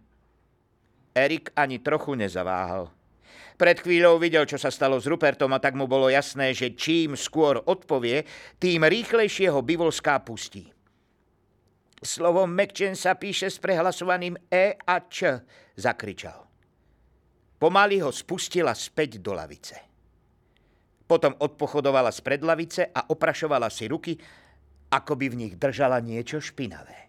Erik 1.18 1.50
ani 1.58 1.82
trochu 1.82 2.14
nezaváhal. 2.14 2.93
Pred 3.64 3.80
chvíľou 3.80 4.20
videl, 4.20 4.44
čo 4.44 4.60
sa 4.60 4.68
stalo 4.68 5.00
s 5.00 5.08
Rupertom 5.08 5.48
a 5.56 5.64
tak 5.64 5.72
mu 5.80 5.88
bolo 5.88 6.12
jasné, 6.12 6.52
že 6.52 6.76
čím 6.76 7.16
skôr 7.16 7.64
odpovie, 7.64 8.28
tým 8.60 8.84
rýchlejšie 8.84 9.48
ho 9.48 9.64
Bivolská 9.64 10.20
pustí. 10.20 10.68
Slovo 12.04 12.44
mekčen 12.44 12.92
sa 13.00 13.16
píše 13.16 13.48
s 13.48 13.64
prehlasovaným 13.64 14.36
E 14.52 14.76
a 14.76 15.00
Č, 15.08 15.48
zakričal. 15.80 16.44
Pomaly 17.56 18.04
ho 18.04 18.12
spustila 18.12 18.76
späť 18.76 19.24
do 19.24 19.32
lavice. 19.32 19.80
Potom 21.08 21.32
odpochodovala 21.32 22.12
z 22.12 22.20
predlavice 22.20 22.92
a 22.92 23.16
oprašovala 23.16 23.72
si 23.72 23.88
ruky, 23.88 24.20
ako 24.92 25.16
by 25.16 25.32
v 25.32 25.40
nich 25.40 25.54
držala 25.56 26.04
niečo 26.04 26.44
špinavé. 26.44 27.08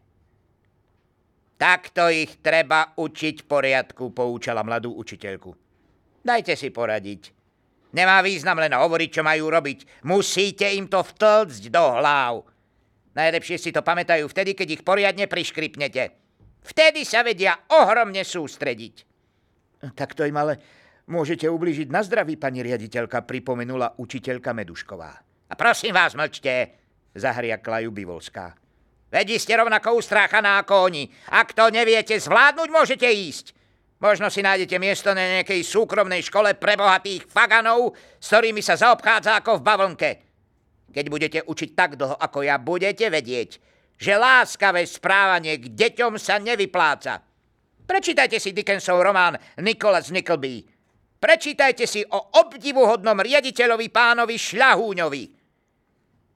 Takto 1.58 2.14
ich 2.14 2.38
treba 2.38 2.94
učiť 2.94 3.42
poriadku, 3.42 4.14
poučala 4.14 4.62
mladú 4.62 4.94
učiteľku. 4.94 5.63
Dajte 6.24 6.56
si 6.56 6.72
poradiť. 6.72 7.30
Nemá 7.94 8.24
význam 8.24 8.58
len 8.58 8.72
hovoriť, 8.74 9.10
čo 9.20 9.22
majú 9.22 9.52
robiť. 9.52 10.08
Musíte 10.08 10.66
im 10.72 10.90
to 10.90 11.04
vtlcť 11.04 11.62
do 11.70 11.84
hlav. 12.00 12.42
Najlepšie 13.14 13.60
si 13.60 13.70
to 13.70 13.86
pamätajú 13.86 14.26
vtedy, 14.26 14.58
keď 14.58 14.68
ich 14.80 14.82
poriadne 14.82 15.30
priškripnete. 15.30 16.10
Vtedy 16.64 17.06
sa 17.06 17.22
vedia 17.22 17.54
ohromne 17.70 18.24
sústrediť. 18.24 19.06
Tak 19.94 20.16
to 20.16 20.26
im 20.26 20.34
ale 20.34 20.58
Môžete 21.04 21.44
ublížiť 21.52 21.92
na 21.92 22.00
zdraví, 22.00 22.40
pani 22.40 22.64
riaditeľka, 22.64 23.28
pripomenula 23.28 24.00
učiteľka 24.00 24.56
Medušková. 24.56 25.12
A 25.52 25.52
prosím 25.52 25.92
vás, 25.92 26.16
mlčte, 26.16 26.72
zahriakla 27.12 27.84
ju 27.84 27.92
Bivolská. 27.92 28.56
Vedi 29.12 29.36
ste 29.36 29.60
rovnako 29.60 30.00
ustráchaná 30.00 30.64
ako 30.64 30.88
oni. 30.88 31.04
Ak 31.28 31.52
to 31.52 31.68
neviete 31.68 32.16
zvládnuť, 32.16 32.68
môžete 32.72 33.04
ísť. 33.04 33.52
Možno 34.04 34.28
si 34.28 34.44
nájdete 34.44 34.76
miesto 34.76 35.16
na 35.16 35.40
nejakej 35.40 35.64
súkromnej 35.64 36.20
škole 36.20 36.60
pre 36.60 36.76
bohatých 36.76 37.24
faganov, 37.24 37.96
s 38.20 38.28
ktorými 38.28 38.60
sa 38.60 38.76
zaobchádza 38.76 39.40
ako 39.40 39.56
v 39.56 39.64
bavlnke. 39.64 40.10
Keď 40.92 41.04
budete 41.08 41.40
učiť 41.40 41.70
tak 41.72 41.96
dlho 41.96 42.12
ako 42.12 42.44
ja, 42.44 42.60
budete 42.60 43.08
vedieť, 43.08 43.56
že 43.96 44.20
láskavé 44.20 44.84
správanie 44.84 45.56
k 45.56 45.72
deťom 45.72 46.20
sa 46.20 46.36
nevypláca. 46.36 47.24
Prečítajte 47.88 48.36
si 48.36 48.52
Dickensov 48.52 49.00
román 49.00 49.40
Nicholas 49.64 50.12
Nickleby. 50.12 50.68
Prečítajte 51.16 51.88
si 51.88 52.04
o 52.04 52.44
obdivuhodnom 52.44 53.16
riaditeľovi 53.16 53.88
pánovi 53.88 54.36
Šľahúňovi. 54.36 55.24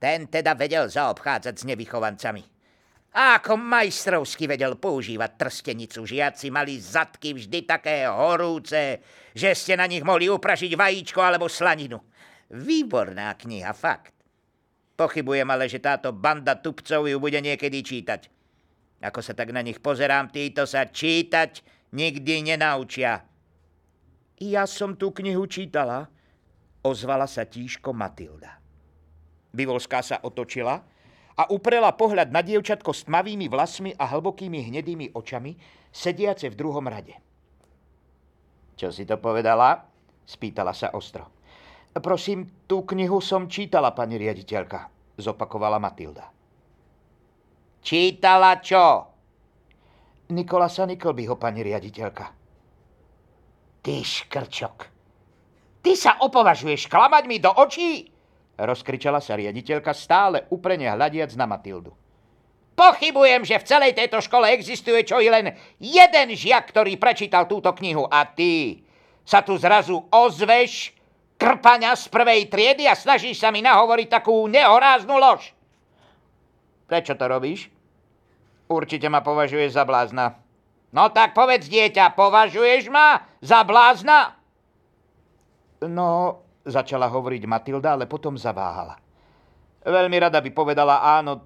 Ten 0.00 0.24
teda 0.32 0.56
vedel 0.56 0.88
zaobchádzať 0.88 1.54
s 1.60 1.66
nevychovancami. 1.68 2.57
A 3.16 3.40
ako 3.40 3.56
majstrovsky 3.56 4.44
vedel 4.44 4.76
používať 4.76 5.40
trstenicu. 5.40 6.04
Žiaci 6.04 6.52
mali 6.52 6.76
zadky 6.76 7.32
vždy 7.32 7.64
také 7.64 8.04
horúce, 8.04 9.00
že 9.32 9.56
ste 9.56 9.80
na 9.80 9.88
nich 9.88 10.04
mohli 10.04 10.28
upražiť 10.28 10.76
vajíčko 10.76 11.24
alebo 11.24 11.48
slaninu. 11.48 11.96
Výborná 12.52 13.32
kniha, 13.32 13.72
fakt. 13.72 14.12
Pochybujem 14.98 15.48
ale, 15.48 15.70
že 15.70 15.80
táto 15.80 16.12
banda 16.12 16.58
tupcov 16.58 17.08
ju 17.08 17.16
bude 17.16 17.38
niekedy 17.40 17.80
čítať. 17.80 18.28
Ako 18.98 19.22
sa 19.22 19.32
tak 19.32 19.54
na 19.54 19.62
nich 19.62 19.78
pozerám, 19.78 20.28
títo 20.28 20.66
sa 20.66 20.90
čítať 20.90 21.62
nikdy 21.94 22.50
nenaučia. 22.50 23.22
Ja 24.42 24.66
som 24.66 24.98
tú 24.98 25.14
knihu 25.14 25.46
čítala, 25.46 26.10
ozvala 26.82 27.30
sa 27.30 27.46
tížko 27.46 27.94
Matilda. 27.94 28.58
Vyvolská 29.54 30.02
sa 30.02 30.18
otočila 30.22 30.82
a 31.38 31.46
uprela 31.54 31.94
pohľad 31.94 32.34
na 32.34 32.42
dievčatko 32.42 32.90
s 32.90 33.06
tmavými 33.06 33.46
vlasmi 33.46 33.94
a 33.94 34.10
hlbokými 34.10 34.58
hnedými 34.66 35.14
očami, 35.14 35.54
sediace 35.94 36.50
v 36.50 36.58
druhom 36.58 36.82
rade. 36.82 37.14
Čo 38.74 38.90
si 38.90 39.06
to 39.06 39.22
povedala? 39.22 39.86
spýtala 40.28 40.76
sa 40.76 40.92
ostro. 40.92 41.24
Prosím, 41.98 42.68
tú 42.68 42.84
knihu 42.84 43.18
som 43.18 43.48
čítala, 43.48 43.96
pani 43.96 44.20
riaditeľka, 44.20 44.92
zopakovala 45.16 45.80
Matilda. 45.80 46.28
Čítala 47.80 48.60
čo? 48.60 49.08
Nikolasa 50.28 50.84
Nikolbyho, 50.84 51.40
pani 51.40 51.64
riaditeľka. 51.64 52.26
Ty 53.80 53.94
škrčok. 54.04 54.76
Ty 55.80 55.92
sa 55.96 56.20
opovažuješ 56.20 56.92
klamať 56.92 57.24
mi 57.24 57.40
do 57.40 57.48
očí? 57.48 58.17
Rozkričala 58.58 59.22
sa 59.22 59.38
riaditeľka 59.38 59.94
stále 59.94 60.50
uprene 60.50 60.90
hľadiac 60.90 61.30
na 61.38 61.46
Matildu. 61.46 61.94
Pochybujem, 62.78 63.42
že 63.42 63.58
v 63.58 63.66
celej 63.66 63.92
tejto 63.98 64.22
škole 64.22 64.46
existuje 64.54 65.02
čo 65.02 65.18
i 65.18 65.26
len 65.26 65.50
jeden 65.82 66.28
žiak, 66.34 66.70
ktorý 66.70 66.94
prečítal 66.94 67.50
túto 67.50 67.74
knihu 67.74 68.06
a 68.06 68.22
ty 68.22 68.82
sa 69.26 69.42
tu 69.42 69.58
zrazu 69.58 69.98
ozveš, 70.14 70.94
krpania 71.38 71.94
z 71.94 72.10
prvej 72.10 72.50
triedy 72.50 72.86
a 72.86 72.98
snažíš 72.98 73.38
sa 73.38 73.54
mi 73.54 73.62
nahovoriť 73.62 74.08
takú 74.10 74.46
nehoráznu 74.50 75.14
lož. 75.14 75.54
Prečo 76.90 77.14
to 77.14 77.24
robíš? 77.30 77.70
Určite 78.66 79.06
ma 79.06 79.22
považuješ 79.22 79.74
za 79.74 79.84
blázna. 79.86 80.38
No 80.90 81.12
tak 81.12 81.36
povedz, 81.36 81.68
dieťa, 81.68 82.16
považuješ 82.16 82.88
ma 82.88 83.22
za 83.44 83.60
blázna? 83.62 84.38
No, 85.84 86.42
začala 86.68 87.08
hovoriť 87.08 87.42
Matilda, 87.48 87.96
ale 87.96 88.04
potom 88.04 88.36
zaváhala. 88.36 89.00
Veľmi 89.82 90.16
rada 90.20 90.38
by 90.44 90.50
povedala 90.52 91.00
áno, 91.00 91.40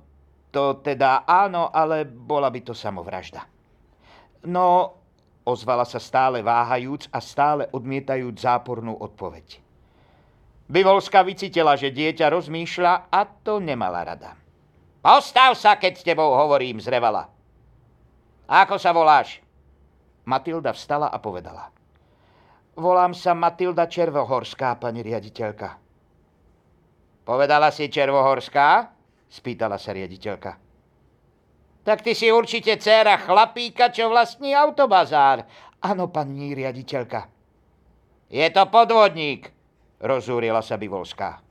to 0.53 0.83
teda 0.85 1.25
áno, 1.25 1.73
ale 1.73 2.05
bola 2.05 2.53
by 2.53 2.61
to 2.61 2.75
samovražda. 2.77 3.47
No, 4.45 4.99
ozvala 5.49 5.89
sa 5.89 6.03
stále 6.03 6.45
váhajúc 6.45 7.09
a 7.09 7.23
stále 7.23 7.71
odmietajúc 7.73 8.37
zápornú 8.37 8.99
odpoveď. 8.99 9.63
Bivolská 10.69 11.25
vycítila, 11.25 11.75
že 11.77 11.93
dieťa 11.93 12.29
rozmýšľa 12.29 13.09
a 13.09 13.21
to 13.25 13.59
nemala 13.59 14.05
rada. 14.05 14.37
Postav 15.03 15.59
sa, 15.59 15.75
keď 15.75 15.93
s 15.99 16.07
tebou 16.07 16.31
hovorím, 16.37 16.79
zrevala. 16.79 17.27
Ako 18.47 18.79
sa 18.79 18.95
voláš? 18.95 19.43
Matilda 20.23 20.71
vstala 20.71 21.11
a 21.11 21.19
povedala. 21.19 21.72
Volám 22.73 23.13
sa 23.13 23.37
Matilda 23.37 23.85
Červohorská, 23.85 24.81
pani 24.81 25.05
riaditeľka. 25.05 25.77
Povedala 27.21 27.69
si 27.69 27.93
Červohorská? 27.93 28.89
Spýtala 29.29 29.77
sa 29.77 29.93
riaditeľka. 29.93 30.57
Tak 31.85 32.01
ty 32.01 32.17
si 32.17 32.33
určite 32.33 32.81
dcéra 32.81 33.21
chlapíka, 33.21 33.93
čo 33.93 34.09
vlastní 34.09 34.57
autobazár. 34.57 35.45
Áno, 35.85 36.09
pani 36.09 36.57
riaditeľka. 36.57 37.29
Je 38.33 38.47
to 38.49 38.65
podvodník, 38.73 39.53
rozúrila 40.01 40.65
sa 40.65 40.81
Bivolská. 40.81 41.45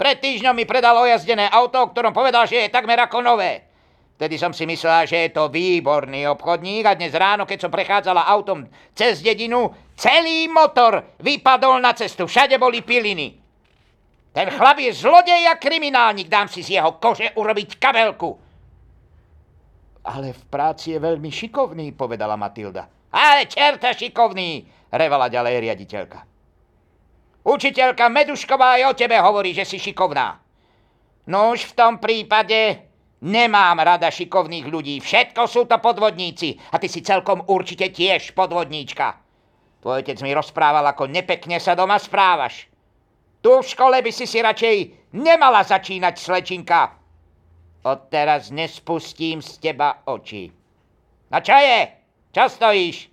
Pred 0.00 0.16
týždňom 0.24 0.56
mi 0.56 0.64
predal 0.64 0.96
ojazdené 0.96 1.52
auto, 1.52 1.84
o 1.84 1.90
ktorom 1.92 2.16
povedal, 2.16 2.48
že 2.48 2.64
je 2.64 2.72
takmer 2.72 2.96
ako 3.04 3.20
nové. 3.20 3.68
Vtedy 4.14 4.38
som 4.38 4.54
si 4.54 4.62
myslela, 4.62 5.10
že 5.10 5.26
je 5.26 5.34
to 5.34 5.50
výborný 5.50 6.30
obchodník 6.30 6.86
a 6.86 6.94
dnes 6.94 7.10
ráno, 7.10 7.42
keď 7.42 7.66
som 7.66 7.74
prechádzala 7.74 8.30
autom 8.30 8.62
cez 8.94 9.18
dedinu, 9.18 9.74
celý 9.98 10.46
motor 10.46 11.18
vypadol 11.18 11.82
na 11.82 11.90
cestu. 11.98 12.30
Všade 12.30 12.54
boli 12.54 12.86
piliny. 12.86 13.34
Ten 14.30 14.50
chlap 14.54 14.78
je 14.78 14.94
zlodej 14.94 15.50
a 15.50 15.58
kriminálnik. 15.58 16.30
Dám 16.30 16.46
si 16.46 16.62
z 16.62 16.78
jeho 16.78 16.94
kože 17.02 17.34
urobiť 17.34 17.78
kabelku. 17.78 18.30
Ale 20.06 20.30
v 20.30 20.42
práci 20.46 20.94
je 20.94 21.02
veľmi 21.02 21.30
šikovný, 21.34 21.90
povedala 21.98 22.38
Matilda. 22.38 22.86
Ale 23.10 23.50
čerta 23.50 23.90
šikovný, 23.94 24.62
revala 24.94 25.26
ďalej 25.26 25.54
riaditeľka. 25.58 26.18
Učiteľka 27.44 28.06
Medušková 28.10 28.78
aj 28.78 28.82
o 28.90 28.96
tebe 28.98 29.18
hovorí, 29.18 29.50
že 29.50 29.66
si 29.66 29.82
šikovná. 29.82 30.38
No 31.26 31.50
už 31.50 31.70
v 31.70 31.76
tom 31.76 31.98
prípade 31.98 32.93
Nemám 33.24 33.80
rada 33.80 34.12
šikovných 34.12 34.68
ľudí, 34.68 35.00
všetko 35.00 35.48
sú 35.48 35.64
to 35.64 35.80
podvodníci 35.80 36.60
a 36.68 36.76
ty 36.76 36.92
si 36.92 37.00
celkom 37.00 37.40
určite 37.48 37.88
tiež 37.88 38.36
podvodníčka. 38.36 39.16
Tvoj 39.80 40.04
otec 40.04 40.20
mi 40.20 40.36
rozprával, 40.36 40.84
ako 40.84 41.08
nepekne 41.08 41.56
sa 41.56 41.72
doma 41.72 41.96
správaš. 41.96 42.68
Tu 43.40 43.48
v 43.48 43.64
škole 43.64 43.96
by 44.04 44.12
si 44.12 44.28
si 44.28 44.44
radšej 44.44 44.76
nemala 45.16 45.64
začínať, 45.64 46.20
slečinka. 46.20 47.00
Odteraz 47.88 48.52
nespustím 48.52 49.40
z 49.40 49.56
teba 49.56 50.04
oči. 50.04 50.52
No 51.32 51.40
čo 51.40 51.56
je? 51.56 51.80
Čo 52.28 52.44
stojíš? 52.52 53.08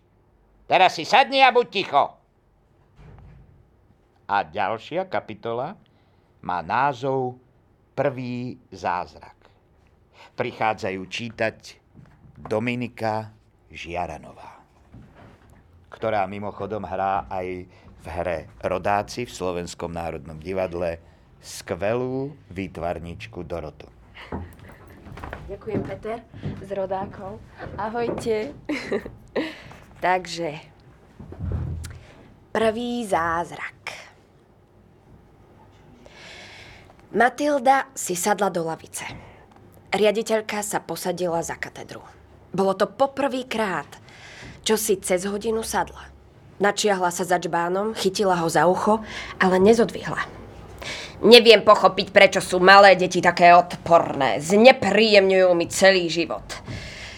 Teraz 0.67 0.99
si 0.99 1.07
sadni 1.07 1.39
a 1.39 1.55
buď 1.55 1.67
ticho. 1.71 2.03
A 4.27 4.43
ďalšia 4.43 5.07
kapitola 5.07 5.79
má 6.43 6.59
názov 6.59 7.39
Prvý 7.95 8.55
zázrak 8.71 9.40
prichádzajú 10.41 11.01
čítať 11.05 11.77
Dominika 12.33 13.29
Žiaranová, 13.69 14.65
ktorá 15.93 16.25
mimochodom 16.25 16.81
hrá 16.81 17.29
aj 17.29 17.69
v 18.01 18.05
hre 18.09 18.49
Rodáci 18.65 19.29
v 19.29 19.37
Slovenskom 19.37 19.93
národnom 19.93 20.41
divadle 20.41 20.97
skvelú 21.37 22.33
výtvarničku 22.49 23.45
Dorotu. 23.45 23.85
Ďakujem, 25.45 25.81
Peter, 25.85 26.25
z 26.65 26.69
Rodákov. 26.73 27.37
Ahojte. 27.77 28.57
Takže, 30.09 30.57
prvý 32.49 33.05
zázrak. 33.05 33.77
Matilda 37.13 37.93
si 37.93 38.17
sadla 38.17 38.49
do 38.49 38.65
lavice. 38.65 39.30
Riaditeľka 39.91 40.63
sa 40.63 40.79
posadila 40.79 41.43
za 41.43 41.59
katedru. 41.59 41.99
Bolo 42.55 42.71
to 42.79 42.87
poprvýkrát, 42.87 43.87
čo 44.63 44.79
si 44.79 44.95
cez 45.03 45.27
hodinu 45.27 45.67
sadla. 45.67 46.07
Načiahla 46.63 47.11
sa 47.11 47.27
za 47.27 47.35
čbánom, 47.35 47.91
chytila 47.91 48.39
ho 48.39 48.47
za 48.47 48.71
ucho, 48.71 49.03
ale 49.35 49.59
nezodvihla. 49.59 50.23
Neviem 51.21 51.61
pochopiť, 51.61 52.07
prečo 52.15 52.41
sú 52.41 52.63
malé 52.63 52.95
deti 52.95 53.19
také 53.19 53.51
odporné. 53.51 54.39
Znepríjemňujú 54.39 55.49
mi 55.53 55.67
celý 55.67 56.07
život. 56.07 56.45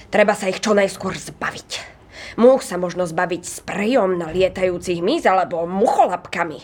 Treba 0.10 0.34
sa 0.34 0.50
ich 0.50 0.58
čo 0.58 0.74
najskôr 0.74 1.14
zbaviť. 1.14 1.94
Múch 2.42 2.66
sa 2.66 2.82
možno 2.82 3.06
zbaviť 3.06 3.64
sprejom 3.64 4.18
na 4.18 4.34
lietajúcich 4.34 5.00
míz 5.06 5.24
alebo 5.30 5.70
mucholapkami. 5.70 6.58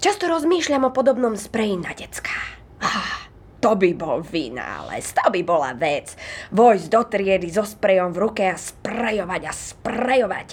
Často 0.00 0.28
rozmýšľam 0.28 0.88
o 0.88 0.94
podobnom 0.96 1.36
spreji 1.36 1.76
na 1.76 1.92
decka. 1.92 2.32
Ah, 2.80 3.15
to 3.60 3.72
by 3.74 3.90
bol 3.96 4.20
vynález, 4.20 5.12
to 5.16 5.26
by 5.32 5.40
bola 5.42 5.72
vec. 5.72 6.14
Vojsť 6.52 6.86
do 6.92 7.00
triedy 7.08 7.48
so 7.50 7.64
sprejom 7.64 8.12
v 8.12 8.20
ruke 8.22 8.44
a 8.44 8.56
sprejovať 8.56 9.42
a 9.48 9.52
sprejovať. 9.52 10.48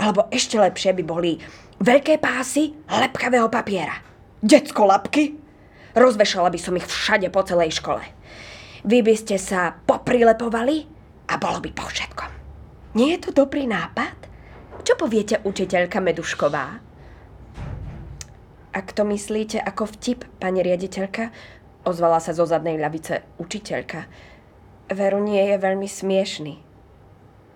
Alebo 0.00 0.26
ešte 0.32 0.56
lepšie 0.56 0.96
by 0.96 1.04
boli 1.04 1.36
veľké 1.80 2.16
pásy 2.18 2.72
lepkavého 2.88 3.52
papiera. 3.52 4.00
Decko 4.40 4.88
lapky? 4.88 5.36
Rozvešala 5.92 6.48
by 6.48 6.58
som 6.60 6.78
ich 6.80 6.86
všade 6.88 7.28
po 7.28 7.44
celej 7.44 7.76
škole. 7.76 8.00
Vy 8.88 9.04
by 9.04 9.14
ste 9.18 9.36
sa 9.36 9.76
poprilepovali 9.84 10.88
a 11.28 11.36
bolo 11.36 11.60
by 11.60 11.70
po 11.76 11.84
všetkom. 11.84 12.30
Nie 12.96 13.20
je 13.20 13.28
to 13.28 13.44
dobrý 13.44 13.68
nápad? 13.68 14.16
Čo 14.80 14.96
poviete, 14.96 15.44
učiteľka 15.44 16.00
Medušková? 16.00 16.80
Ak 18.70 18.86
to 18.94 19.02
myslíte 19.04 19.60
ako 19.60 19.90
vtip, 19.92 20.24
pani 20.40 20.64
riaditeľka, 20.64 21.34
ozvala 21.84 22.20
sa 22.20 22.36
zo 22.36 22.44
zadnej 22.44 22.76
ľavice 22.76 23.24
učiteľka. 23.40 24.06
Veru 24.90 25.20
nie 25.22 25.40
je 25.40 25.56
veľmi 25.56 25.88
smiešný. 25.88 26.54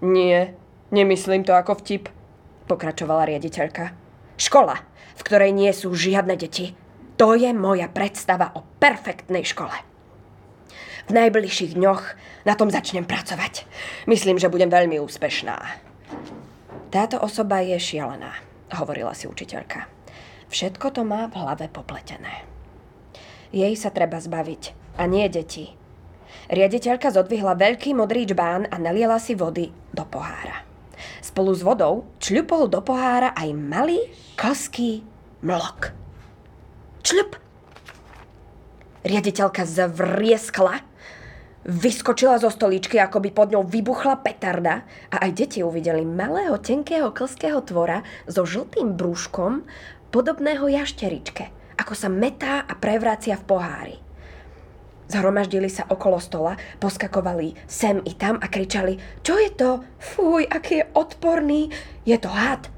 Nie, 0.05 0.55
nemyslím 0.95 1.43
to 1.43 1.57
ako 1.57 1.81
vtip, 1.81 2.13
pokračovala 2.71 3.29
riaditeľka. 3.29 3.97
Škola, 4.37 4.81
v 5.15 5.23
ktorej 5.23 5.51
nie 5.55 5.71
sú 5.71 5.95
žiadne 5.95 6.35
deti, 6.35 6.75
to 7.15 7.39
je 7.39 7.51
moja 7.55 7.87
predstava 7.87 8.51
o 8.59 8.67
perfektnej 8.83 9.47
škole. 9.47 9.75
V 11.05 11.11
najbližších 11.13 11.77
dňoch 11.77 12.03
na 12.49 12.55
tom 12.57 12.73
začnem 12.73 13.05
pracovať. 13.05 13.69
Myslím, 14.09 14.41
že 14.41 14.51
budem 14.51 14.73
veľmi 14.73 14.99
úspešná. 14.99 15.57
Táto 16.91 17.19
osoba 17.21 17.61
je 17.61 17.77
šialená, 17.77 18.39
hovorila 18.79 19.13
si 19.13 19.27
učiteľka. 19.27 19.91
Všetko 20.49 20.87
to 20.95 21.03
má 21.03 21.27
v 21.27 21.35
hlave 21.35 21.67
popletené. 21.67 22.54
Jej 23.55 23.79
sa 23.79 23.95
treba 23.95 24.19
zbaviť, 24.19 24.75
a 24.99 25.07
nie 25.07 25.31
deti. 25.31 25.71
Riaditeľka 26.51 27.14
zodvihla 27.14 27.55
veľký 27.55 27.95
modrý 27.95 28.27
čbán 28.27 28.67
a 28.67 28.77
naliela 28.83 29.23
si 29.23 29.38
vody 29.38 29.71
do 29.95 30.03
pohára. 30.03 30.67
Spolu 31.23 31.55
s 31.55 31.62
vodou 31.62 32.11
čľupol 32.19 32.67
do 32.67 32.83
pohára 32.83 33.31
aj 33.38 33.55
malý, 33.55 34.11
klský 34.35 35.07
mlok. 35.47 35.95
Čľup! 37.07 37.38
Riaditeľka 39.07 39.62
zavrieskla 39.62 40.83
Vyskočila 41.64 42.37
zo 42.37 42.53
stoličky, 42.53 43.01
ako 43.01 43.25
by 43.25 43.31
pod 43.33 43.49
ňou 43.49 43.64
vybuchla 43.64 44.21
petarda 44.21 44.85
a 45.09 45.25
aj 45.25 45.31
deti 45.33 45.64
uvideli 45.64 46.05
malého, 46.05 46.61
tenkého, 46.61 47.09
klského 47.09 47.64
tvora 47.64 48.05
so 48.29 48.45
žltým 48.45 48.93
brúškom, 49.01 49.64
podobného 50.12 50.69
jašteričke, 50.69 51.49
ako 51.77 51.95
sa 51.95 52.09
metá 52.09 52.63
a 52.65 52.73
prevracia 52.79 53.39
v 53.39 53.47
pohári. 53.47 53.97
Zhromaždili 55.05 55.69
sa 55.69 55.85
okolo 55.85 56.17
stola, 56.17 56.57
poskakovali 56.81 57.55
sem 57.69 58.01
i 58.09 58.17
tam 58.17 58.41
a 58.41 58.49
kričali 58.49 58.97
Čo 59.21 59.37
je 59.37 59.51
to? 59.53 59.71
Fuj, 60.01 60.49
aký 60.49 60.81
je 60.81 60.91
odporný. 60.97 61.69
Je 62.09 62.17
to 62.17 62.33
had. 62.33 62.73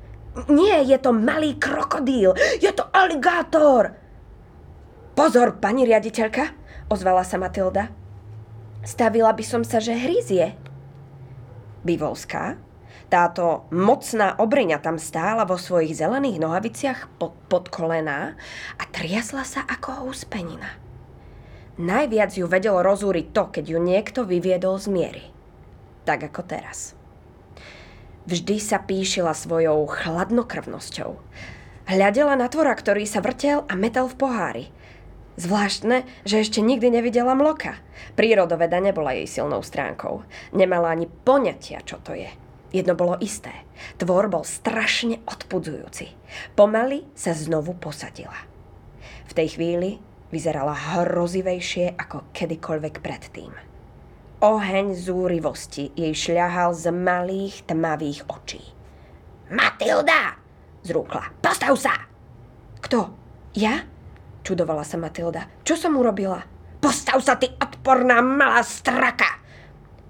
Nie, 0.51 0.83
je 0.85 0.99
to 0.99 1.15
malý 1.15 1.57
krokodíl. 1.57 2.35
Je 2.59 2.69
to 2.75 2.85
aligátor. 2.93 3.95
Pozor, 5.17 5.57
pani 5.63 5.89
riaditeľka, 5.89 6.53
ozvala 6.93 7.25
sa 7.25 7.41
Matilda. 7.41 7.89
Stavila 8.85 9.33
by 9.33 9.45
som 9.47 9.63
sa, 9.65 9.81
že 9.81 9.97
hryzie. 9.97 10.53
Bivolská, 11.87 12.61
táto 13.07 13.71
mocná 13.71 14.35
obriňa 14.37 14.83
tam 14.83 14.99
stála 14.99 15.47
vo 15.47 15.55
svojich 15.55 15.95
zelených 15.95 16.43
nohaviciach 16.43 17.01
pod, 17.23 17.35
pod 17.47 17.71
kolená 17.71 18.35
a 18.77 18.83
triasla 18.91 19.47
sa 19.47 19.63
ako 19.63 20.11
úspenina. 20.11 20.75
Najviac 21.77 22.33
ju 22.35 22.49
vedelo 22.49 22.81
rozúriť 22.81 23.27
to, 23.37 23.43
keď 23.53 23.65
ju 23.77 23.79
niekto 23.79 24.21
vyviedol 24.25 24.81
z 24.81 24.89
miery. 24.89 25.25
Tak 26.09 26.33
ako 26.33 26.43
teraz. 26.47 26.97
Vždy 28.27 28.57
sa 28.59 28.83
píšila 28.83 29.37
svojou 29.37 29.87
chladnokrvnosťou. 29.87 31.11
Hľadela 31.87 32.35
na 32.35 32.51
tvora, 32.51 32.75
ktorý 32.75 33.07
sa 33.07 33.23
vrtel 33.23 33.63
a 33.71 33.75
metal 33.79 34.11
v 34.11 34.19
pohári– 34.19 34.67
Zvláštne, 35.37 36.09
že 36.25 36.41
ešte 36.41 36.65
nikdy 36.65 36.89
nevidela 36.89 37.37
mloka. 37.37 37.77
Prírodoveda 38.17 38.81
nebola 38.81 39.13
jej 39.13 39.29
silnou 39.29 39.61
stránkou. 39.61 40.25
Nemala 40.57 40.97
ani 40.97 41.13
poňatia, 41.13 41.85
čo 41.85 42.01
to 42.01 42.17
je. 42.17 42.33
Jedno 42.77 42.93
bolo 42.93 43.17
isté. 43.25 43.65
Tvor 43.97 44.29
bol 44.29 44.45
strašne 44.45 45.25
odpudzujúci. 45.25 46.13
Pomaly 46.53 47.09
sa 47.17 47.33
znovu 47.33 47.73
posadila. 47.73 48.37
V 49.25 49.33
tej 49.33 49.57
chvíli 49.57 49.97
vyzerala 50.29 50.77
hrozivejšie 50.77 51.97
ako 51.97 52.29
kedykoľvek 52.37 52.95
predtým. 53.01 53.49
Oheň 54.45 54.93
zúrivosti 54.93 55.89
jej 55.97 56.13
šľahal 56.13 56.77
z 56.77 56.93
malých 56.93 57.65
tmavých 57.65 58.29
očí. 58.29 58.61
Matilda! 59.49 60.37
Zrúkla. 60.85 61.33
Postav 61.41 61.73
sa! 61.81 61.97
Kto? 62.85 63.09
Ja? 63.57 63.89
Čudovala 64.45 64.85
sa 64.85 65.01
Matilda. 65.01 65.49
Čo 65.65 65.81
som 65.81 65.97
urobila? 65.97 66.45
Postav 66.77 67.25
sa, 67.25 67.41
ty 67.41 67.49
odporná 67.57 68.21
malá 68.21 68.61
straka! 68.61 69.46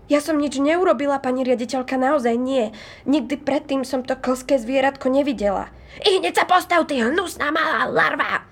Ja 0.07 0.23
som 0.23 0.39
nič 0.39 0.55
neurobila, 0.63 1.19
pani 1.19 1.43
riaditeľka, 1.43 1.99
naozaj 1.99 2.39
nie. 2.39 2.71
Nikdy 3.11 3.43
predtým 3.43 3.83
som 3.83 4.07
to 4.07 4.15
klské 4.15 4.55
zvieratko 4.55 5.11
nevidela. 5.11 5.75
I 5.99 6.23
hneď 6.23 6.39
sa 6.39 6.45
postav, 6.47 6.87
ty 6.87 7.03
hnusná 7.03 7.51
malá 7.51 7.91
larva! 7.91 8.47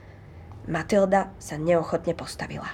Matilda 0.66 1.30
sa 1.38 1.54
neochotne 1.54 2.16
postavila. 2.16 2.66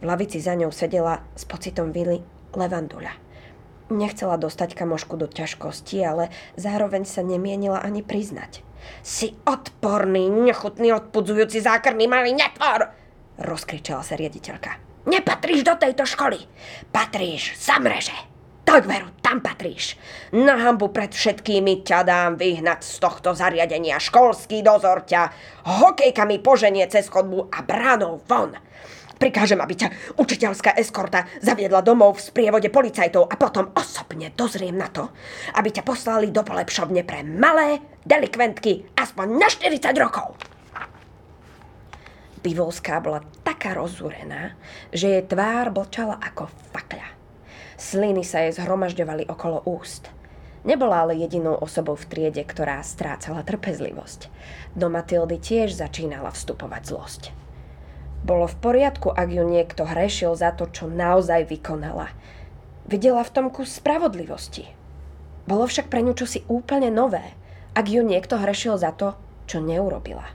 V 0.00 0.08
lavici 0.08 0.42
za 0.42 0.58
ňou 0.58 0.74
sedela 0.74 1.22
s 1.38 1.46
pocitom 1.46 1.94
vily 1.94 2.24
Levanduľa. 2.56 3.14
Nechcela 3.92 4.40
dostať 4.40 4.74
kamošku 4.74 5.14
do 5.14 5.30
ťažkosti, 5.30 6.02
ale 6.02 6.32
zároveň 6.58 7.06
sa 7.06 7.22
nemienila 7.22 7.78
ani 7.78 8.02
priznať. 8.02 8.66
Si 9.06 9.38
odporný, 9.46 10.26
nechutný, 10.26 10.90
odpudzujúci 10.96 11.62
zákrný 11.62 12.10
malý 12.10 12.34
netvor! 12.34 12.90
Rozkričala 13.38 14.02
sa 14.02 14.16
riaditeľka. 14.18 14.85
Nepatríš 15.06 15.62
do 15.62 15.78
tejto 15.78 16.02
školy. 16.02 16.42
Patríš 16.90 17.54
za 17.54 17.78
mreže. 17.78 18.14
Tak 18.66 18.90
veru, 18.90 19.06
tam 19.22 19.38
patríš. 19.38 19.94
Na 20.34 20.58
hambu 20.58 20.90
pred 20.90 21.14
všetkými 21.14 21.86
ťa 21.86 22.02
dám 22.02 22.34
vyhnať 22.34 22.82
z 22.82 22.94
tohto 22.98 23.30
zariadenia. 23.30 24.02
Školský 24.02 24.66
dozor 24.66 25.06
ťa 25.06 25.30
hokejkami 25.62 26.42
poženie 26.42 26.82
cez 26.90 27.06
chodbu 27.06 27.46
a 27.46 27.62
bránou 27.62 28.18
von. 28.26 28.58
Prikážem, 29.16 29.62
aby 29.62 29.78
ťa 29.78 30.18
učiteľská 30.18 30.74
eskorta 30.76 31.30
zaviedla 31.38 31.80
domov 31.80 32.18
v 32.18 32.26
sprievode 32.26 32.68
policajtov 32.68 33.30
a 33.30 33.38
potom 33.38 33.70
osobne 33.72 34.34
dozriem 34.34 34.74
na 34.74 34.90
to, 34.90 35.08
aby 35.54 35.70
ťa 35.70 35.86
poslali 35.86 36.34
do 36.34 36.42
polepšovne 36.42 37.06
pre 37.06 37.22
malé 37.22 37.80
delikventky 38.02 38.84
aspoň 38.98 39.26
na 39.40 39.48
40 39.48 39.78
rokov. 39.96 40.36
Bivolská 42.44 42.98
bola 42.98 43.24
taká 43.56 43.72
rozúrená, 43.72 44.52
že 44.92 45.16
jej 45.16 45.24
tvár 45.24 45.72
blčala 45.72 46.20
ako 46.20 46.52
fakľa. 46.76 47.08
Sliny 47.80 48.20
sa 48.20 48.44
jej 48.44 48.52
zhromažďovali 48.52 49.24
okolo 49.32 49.64
úst. 49.64 50.12
Nebola 50.68 51.08
ale 51.08 51.16
jedinou 51.16 51.56
osobou 51.56 51.96
v 51.96 52.04
triede, 52.04 52.44
ktorá 52.44 52.84
strácala 52.84 53.40
trpezlivosť. 53.40 54.28
Do 54.76 54.92
Matildy 54.92 55.40
tiež 55.40 55.72
začínala 55.72 56.36
vstupovať 56.36 56.82
zlosť. 56.84 57.22
Bolo 58.28 58.44
v 58.44 58.56
poriadku, 58.60 59.08
ak 59.08 59.28
ju 59.32 59.48
niekto 59.48 59.88
hrešil 59.88 60.36
za 60.36 60.52
to, 60.52 60.68
čo 60.68 60.84
naozaj 60.84 61.48
vykonala. 61.48 62.12
Videla 62.84 63.24
v 63.24 63.32
tom 63.32 63.46
kus 63.48 63.72
spravodlivosti. 63.80 64.68
Bolo 65.48 65.64
však 65.64 65.88
pre 65.88 66.04
ňu 66.04 66.12
čosi 66.12 66.44
úplne 66.50 66.92
nové, 66.92 67.24
ak 67.72 67.88
ju 67.88 68.04
niekto 68.04 68.36
hrešil 68.36 68.76
za 68.76 68.92
to, 68.92 69.16
čo 69.48 69.64
neurobila. 69.64 70.28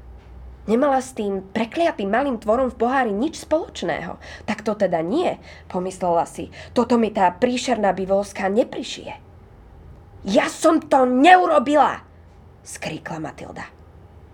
Nemala 0.69 1.01
s 1.01 1.17
tým 1.17 1.41
prekliatým 1.41 2.05
malým 2.05 2.37
tvorom 2.37 2.69
v 2.69 2.77
pohári 2.77 3.09
nič 3.09 3.41
spoločného. 3.49 4.21
Tak 4.45 4.61
to 4.61 4.77
teda 4.77 5.01
nie, 5.01 5.41
pomyslela 5.65 6.29
si. 6.29 6.53
Toto 6.77 7.01
mi 7.01 7.09
tá 7.09 7.33
príšerná 7.33 7.97
bivolská 7.97 8.45
neprišie. 8.45 9.17
Ja 10.21 10.45
som 10.45 10.77
to 10.77 11.09
neurobila! 11.09 12.05
skríkla 12.61 13.17
Matilda. 13.17 13.65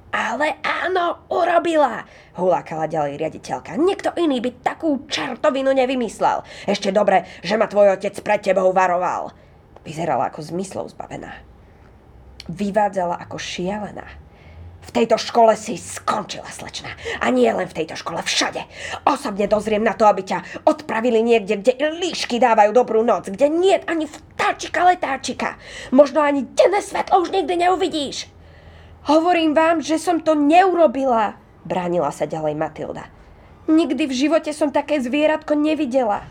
Ale 0.07 0.59
áno, 0.63 1.27
urobila, 1.27 2.07
hulákala 2.39 2.87
ďalej 2.87 3.19
riaditeľka. 3.19 3.75
Niekto 3.75 4.15
iný 4.15 4.39
by 4.39 4.63
takú 4.63 5.03
čertovinu 5.07 5.75
nevymyslel. 5.75 6.47
Ešte 6.63 6.95
dobre, 6.95 7.27
že 7.43 7.59
ma 7.59 7.67
tvoj 7.67 7.99
otec 7.99 8.15
pred 8.23 8.39
tebou 8.39 8.71
varoval. 8.71 9.35
Vyzerala 9.83 10.31
ako 10.31 10.43
zmyslov 10.43 10.95
zbavená. 10.95 11.43
Vyvádzala 12.47 13.19
ako 13.19 13.35
šialená. 13.35 14.26
V 14.87 14.95
tejto 14.95 15.19
škole 15.19 15.51
si 15.59 15.75
skončila, 15.75 16.47
slečna. 16.47 16.95
A 17.19 17.27
nie 17.27 17.51
len 17.51 17.67
v 17.67 17.75
tejto 17.83 17.99
škole, 17.99 18.23
všade. 18.23 18.63
Osobne 19.03 19.51
dozriem 19.51 19.83
na 19.83 19.91
to, 19.91 20.07
aby 20.07 20.23
ťa 20.23 20.63
odpravili 20.63 21.19
niekde, 21.19 21.59
kde 21.59 21.75
líšky 21.99 22.39
dávajú 22.39 22.71
dobrú 22.71 23.03
noc, 23.03 23.27
kde 23.27 23.51
nie 23.51 23.75
ani 23.83 24.07
vtáčika 24.07 24.87
letáčika. 24.87 25.59
Možno 25.91 26.23
ani 26.23 26.47
denné 26.55 26.79
svetlo 26.79 27.19
už 27.19 27.35
nikdy 27.35 27.67
neuvidíš. 27.67 28.31
Hovorím 29.11 29.51
vám, 29.51 29.83
že 29.83 29.99
som 29.99 30.23
to 30.23 30.35
neurobila, 30.39 31.35
bránila 31.67 32.11
sa 32.15 32.23
ďalej 32.23 32.55
Matilda. 32.55 33.11
Nikdy 33.67 34.07
v 34.07 34.13
živote 34.15 34.55
som 34.55 34.71
také 34.71 35.03
zvieratko 35.03 35.51
nevidela. 35.51 36.23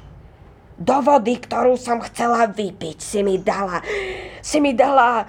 Do 0.81 1.05
vody, 1.05 1.37
ktorú 1.41 1.77
som 1.77 2.01
chcela 2.05 2.49
vypiť, 2.49 3.01
si 3.01 3.21
mi 3.21 3.37
dala, 3.41 3.85
si 4.41 4.61
mi 4.61 4.73
dala 4.73 5.25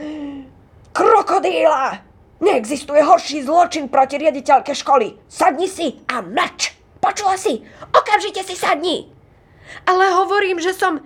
krokodíla. 0.95 2.06
Neexistuje 2.37 3.01
horší 3.01 3.41
zločin 3.43 3.89
proti 3.89 4.21
riaditeľke 4.21 4.77
školy. 4.77 5.17
Sadni 5.25 5.65
si 5.65 5.97
a 6.05 6.21
mlč. 6.21 6.77
Počula 7.01 7.33
si? 7.37 7.65
Okamžite 7.89 8.45
si 8.45 8.53
sadni. 8.53 9.09
Ale 9.89 10.13
hovorím, 10.13 10.61
že 10.61 10.73
som... 10.77 11.01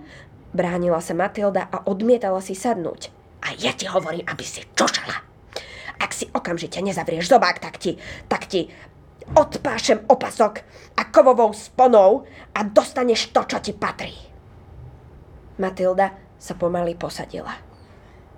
Bránila 0.52 1.00
sa 1.00 1.16
Matilda 1.16 1.64
a 1.72 1.88
odmietala 1.88 2.44
si 2.44 2.52
sadnúť. 2.52 3.08
A 3.42 3.56
ja 3.56 3.72
ti 3.72 3.88
hovorím, 3.88 4.28
aby 4.28 4.44
si 4.44 4.60
čošala. 4.76 5.24
Ak 5.96 6.12
si 6.12 6.28
okamžite 6.28 6.84
nezavrieš 6.84 7.32
zobák, 7.32 7.56
tak 7.56 7.80
ti, 7.80 7.96
tak 8.28 8.44
ti 8.44 8.68
odpášem 9.32 10.04
opasok 10.10 10.60
a 10.98 11.02
kovovou 11.08 11.56
sponou 11.56 12.28
a 12.52 12.60
dostaneš 12.66 13.32
to, 13.32 13.40
čo 13.48 13.58
ti 13.64 13.72
patrí. 13.72 14.12
Matilda 15.56 16.12
sa 16.36 16.58
pomaly 16.58 16.98
posadila. 16.98 17.54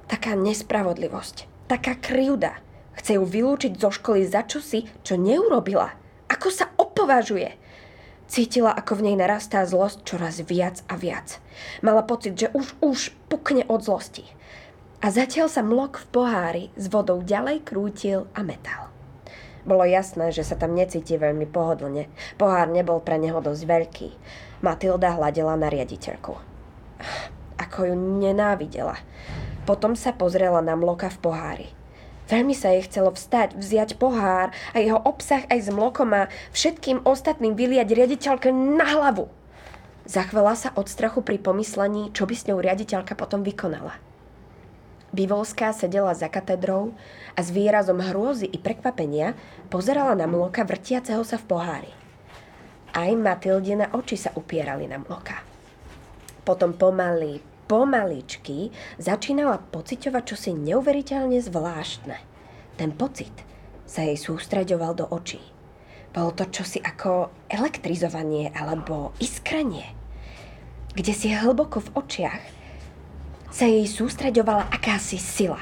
Taká 0.06 0.36
nespravodlivosť, 0.36 1.66
taká 1.66 1.96
krivda. 1.96 2.60
Chce 2.94 3.18
ju 3.18 3.24
vylúčiť 3.26 3.74
zo 3.78 3.90
školy 3.90 4.26
za 4.26 4.46
čosi, 4.46 4.86
čo 5.02 5.18
neurobila. 5.18 5.94
Ako 6.30 6.48
sa 6.50 6.70
opovažuje. 6.78 7.54
Cítila, 8.24 8.72
ako 8.72 8.98
v 8.98 9.12
nej 9.12 9.16
narastá 9.20 9.62
zlosť 9.68 10.02
čoraz 10.08 10.40
viac 10.40 10.80
a 10.88 10.96
viac. 10.96 11.38
Mala 11.84 12.02
pocit, 12.02 12.34
že 12.34 12.48
už, 12.56 12.74
už 12.80 13.12
pukne 13.28 13.68
od 13.68 13.84
zlosti. 13.84 14.24
A 15.04 15.12
zatiaľ 15.12 15.52
sa 15.52 15.60
mlok 15.60 16.00
v 16.00 16.06
pohári 16.08 16.64
s 16.80 16.88
vodou 16.88 17.20
ďalej 17.20 17.60
krútil 17.68 18.24
a 18.32 18.40
metal. 18.40 18.88
Bolo 19.64 19.84
jasné, 19.84 20.32
že 20.32 20.44
sa 20.44 20.56
tam 20.56 20.72
necíti 20.72 21.16
veľmi 21.16 21.44
pohodlne. 21.48 22.08
Pohár 22.40 22.68
nebol 22.72 23.00
pre 23.04 23.20
neho 23.20 23.40
dosť 23.40 23.62
veľký. 23.64 24.08
Matilda 24.64 25.16
hľadela 25.16 25.56
na 25.60 25.68
riaditeľku. 25.68 26.36
Ako 27.60 27.78
ju 27.88 27.94
nenávidela. 27.96 28.96
Potom 29.64 29.96
sa 29.96 30.12
pozrela 30.12 30.60
na 30.60 30.76
mloka 30.76 31.08
v 31.08 31.20
pohári. 31.20 31.68
Veľmi 32.24 32.56
sa 32.56 32.72
jej 32.72 32.88
chcelo 32.88 33.12
vstať, 33.12 33.52
vziať 33.52 34.00
pohár 34.00 34.48
a 34.72 34.76
jeho 34.80 34.96
obsah 34.96 35.44
aj 35.52 35.58
s 35.60 35.68
mlokom 35.68 36.08
a 36.16 36.32
všetkým 36.56 37.04
ostatným 37.04 37.52
vyliať 37.52 37.92
riaditeľke 37.92 38.48
na 38.48 38.86
hlavu. 38.96 39.28
Zachvela 40.08 40.56
sa 40.56 40.72
od 40.76 40.88
strachu 40.88 41.20
pri 41.20 41.36
pomyslení, 41.40 42.12
čo 42.16 42.24
by 42.24 42.34
s 42.36 42.48
ňou 42.48 42.60
riaditeľka 42.60 43.16
potom 43.16 43.44
vykonala. 43.44 43.96
Bivolská 45.14 45.70
sedela 45.70 46.10
za 46.16 46.26
katedrou 46.26 46.90
a 47.36 47.40
s 47.40 47.52
výrazom 47.54 48.02
hrôzy 48.02 48.50
i 48.50 48.58
prekvapenia 48.58 49.38
pozerala 49.70 50.18
na 50.18 50.26
mloka 50.26 50.64
vrtiaceho 50.66 51.22
sa 51.22 51.38
v 51.38 51.46
pohári. 51.46 51.92
Aj 52.90 53.10
Matildina 53.14 53.94
oči 53.94 54.18
sa 54.18 54.34
upierali 54.34 54.90
na 54.90 54.98
mloka. 54.98 55.38
Potom 56.42 56.74
pomaly, 56.74 57.38
pomaličky 57.66 58.72
začínala 59.00 59.60
pociťovať 59.60 60.22
čosi 60.24 60.50
neuveriteľne 60.54 61.38
zvláštne. 61.40 62.16
Ten 62.74 62.90
pocit 62.94 63.32
sa 63.84 64.02
jej 64.02 64.16
sústreďoval 64.16 64.92
do 64.98 65.06
očí. 65.08 65.40
Bolo 66.14 66.30
to 66.30 66.46
čosi 66.46 66.78
ako 66.78 67.30
elektrizovanie 67.50 68.54
alebo 68.54 69.12
iskrenie. 69.18 69.90
Kde 70.94 71.10
si 71.10 71.34
hlboko 71.34 71.82
v 71.82 71.92
očiach 71.98 72.42
sa 73.50 73.66
jej 73.66 73.86
sústreďovala 73.86 74.70
akási 74.70 75.18
sila. 75.18 75.58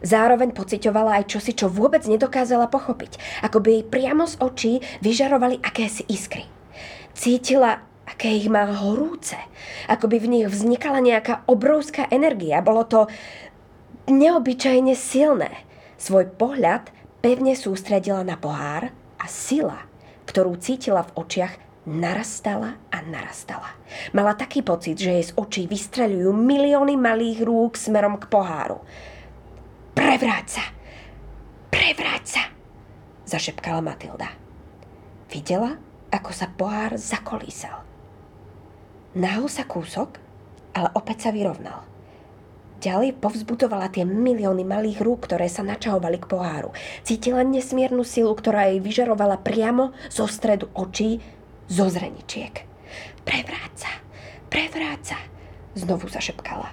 Zároveň 0.00 0.56
pocitovala 0.56 1.20
aj 1.20 1.36
čosi, 1.36 1.52
čo 1.52 1.68
vôbec 1.68 2.06
nedokázala 2.08 2.72
pochopiť. 2.72 3.42
Ako 3.44 3.60
by 3.60 3.68
jej 3.68 3.84
priamo 3.84 4.24
z 4.24 4.34
očí 4.40 4.72
vyžarovali 5.04 5.60
akési 5.60 6.06
iskry. 6.08 6.48
Cítila 7.12 7.84
aké 8.10 8.34
ich 8.34 8.50
má 8.50 8.66
horúce. 8.66 9.38
Ako 9.86 10.10
by 10.10 10.18
v 10.18 10.30
nich 10.30 10.46
vznikala 10.50 10.98
nejaká 10.98 11.46
obrovská 11.46 12.10
energia. 12.10 12.60
Bolo 12.60 12.84
to 12.84 13.06
neobyčajne 14.10 14.92
silné. 14.98 15.64
Svoj 15.96 16.34
pohľad 16.34 16.90
pevne 17.22 17.54
sústredila 17.54 18.26
na 18.26 18.34
pohár 18.34 18.90
a 19.20 19.26
sila, 19.30 19.86
ktorú 20.26 20.58
cítila 20.58 21.06
v 21.06 21.14
očiach, 21.22 21.54
narastala 21.88 22.76
a 22.92 22.98
narastala. 23.00 23.72
Mala 24.12 24.36
taký 24.36 24.60
pocit, 24.60 25.00
že 25.00 25.16
jej 25.16 25.24
z 25.24 25.32
očí 25.36 25.64
vystreľujú 25.64 26.30
milióny 26.32 26.94
malých 26.96 27.40
rúk 27.44 27.76
smerom 27.76 28.20
k 28.20 28.28
poháru. 28.28 28.84
Prevráť 29.96 30.46
sa! 30.48 30.64
Prevráť 31.72 32.24
sa! 32.24 32.42
zašepkala 33.30 33.78
Matilda. 33.78 34.26
Videla, 35.30 35.78
ako 36.10 36.30
sa 36.34 36.50
pohár 36.50 36.98
zakolísal. 36.98 37.89
Nahol 39.10 39.50
sa 39.50 39.66
kúsok, 39.66 40.22
ale 40.70 40.94
opäť 40.94 41.26
sa 41.26 41.30
vyrovnal. 41.34 41.82
Ďalej 42.78 43.18
povzbudovala 43.18 43.90
tie 43.90 44.06
milióny 44.06 44.62
malých 44.62 45.02
rúk, 45.02 45.26
ktoré 45.26 45.50
sa 45.50 45.66
načahovali 45.66 46.16
k 46.22 46.30
poháru. 46.30 46.70
Cítila 47.02 47.42
nesmiernu 47.42 48.06
silu, 48.06 48.30
ktorá 48.32 48.70
jej 48.70 48.78
vyžarovala 48.78 49.42
priamo 49.42 49.92
zo 50.08 50.30
stredu 50.30 50.70
očí, 50.78 51.18
zo 51.66 51.90
zreničiek. 51.90 52.64
Prevráca, 53.26 54.00
prevráca, 54.46 55.18
znovu 55.74 56.06
zašepkala. 56.06 56.70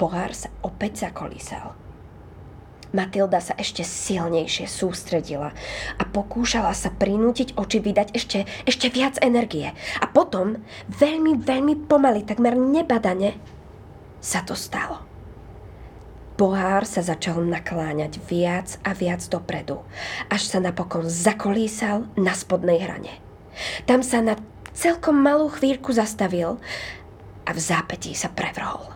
Pohár 0.00 0.32
sa 0.32 0.48
opäť 0.64 1.06
zakolísal. 1.06 1.89
Matilda 2.90 3.38
sa 3.38 3.54
ešte 3.54 3.86
silnejšie 3.86 4.66
sústredila 4.66 5.54
a 5.94 6.02
pokúšala 6.02 6.74
sa 6.74 6.90
prinútiť 6.90 7.54
oči 7.54 7.78
vydať 7.78 8.08
ešte, 8.18 8.38
ešte 8.66 8.90
viac 8.90 9.14
energie. 9.22 9.70
A 10.02 10.06
potom, 10.10 10.58
veľmi, 10.90 11.38
veľmi 11.38 11.86
pomaly, 11.86 12.26
takmer 12.26 12.58
nebadane, 12.58 13.38
sa 14.18 14.42
to 14.42 14.58
stalo. 14.58 15.06
Pohár 16.34 16.88
sa 16.88 17.04
začal 17.04 17.44
nakláňať 17.44 18.16
viac 18.16 18.80
a 18.80 18.96
viac 18.96 19.20
dopredu, 19.28 19.84
až 20.32 20.48
sa 20.48 20.58
napokon 20.58 21.04
zakolísal 21.04 22.08
na 22.16 22.32
spodnej 22.32 22.80
hrane. 22.80 23.20
Tam 23.84 24.00
sa 24.00 24.24
na 24.24 24.40
celkom 24.72 25.20
malú 25.20 25.52
chvíľku 25.52 25.92
zastavil 25.92 26.56
a 27.44 27.50
v 27.52 27.60
zápetí 27.60 28.16
sa 28.16 28.32
prevrhol. 28.32 28.88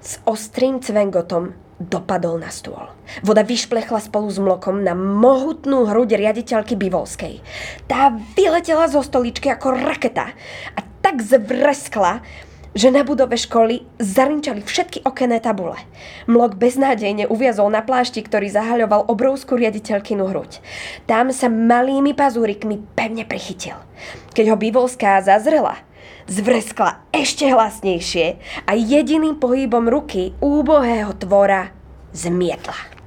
S 0.00 0.22
ostrým 0.24 0.78
cvengotom 0.78 1.52
dopadol 1.80 2.36
na 2.36 2.52
stôl. 2.52 2.92
Voda 3.24 3.40
vyšplechla 3.40 4.04
spolu 4.04 4.28
s 4.28 4.36
mlokom 4.36 4.84
na 4.84 4.92
mohutnú 4.92 5.88
hruď 5.88 6.20
riaditeľky 6.20 6.76
Bivolskej. 6.76 7.40
Tá 7.88 8.12
vyletela 8.36 8.84
zo 8.92 9.00
stoličky 9.00 9.48
ako 9.48 9.80
raketa 9.80 10.36
a 10.76 10.80
tak 11.00 11.24
zvreskla, 11.24 12.20
že 12.70 12.92
na 12.94 13.02
budove 13.02 13.34
školy 13.34 13.82
zarinčali 13.98 14.62
všetky 14.62 15.02
okenné 15.02 15.42
tabule. 15.42 15.74
Mlok 16.30 16.54
beznádejne 16.54 17.26
uviazol 17.26 17.66
na 17.66 17.82
plášti, 17.82 18.22
ktorý 18.22 18.46
zahaľoval 18.46 19.10
obrovskú 19.10 19.58
riaditeľkinu 19.58 20.30
hruď. 20.30 20.62
Tam 21.10 21.34
sa 21.34 21.50
malými 21.50 22.14
pazúrikmi 22.14 22.78
pevne 22.94 23.26
prichytil. 23.26 23.74
Keď 24.38 24.54
ho 24.54 24.56
Bivolská 24.60 25.18
zazrela, 25.18 25.82
zvreskla 26.30 27.10
ešte 27.10 27.50
hlasnejšie 27.50 28.26
a 28.66 28.72
jediným 28.76 29.36
pohybom 29.40 29.90
ruky 29.90 30.34
úbohého 30.38 31.14
tvora 31.18 31.74
zmietla. 32.14 33.00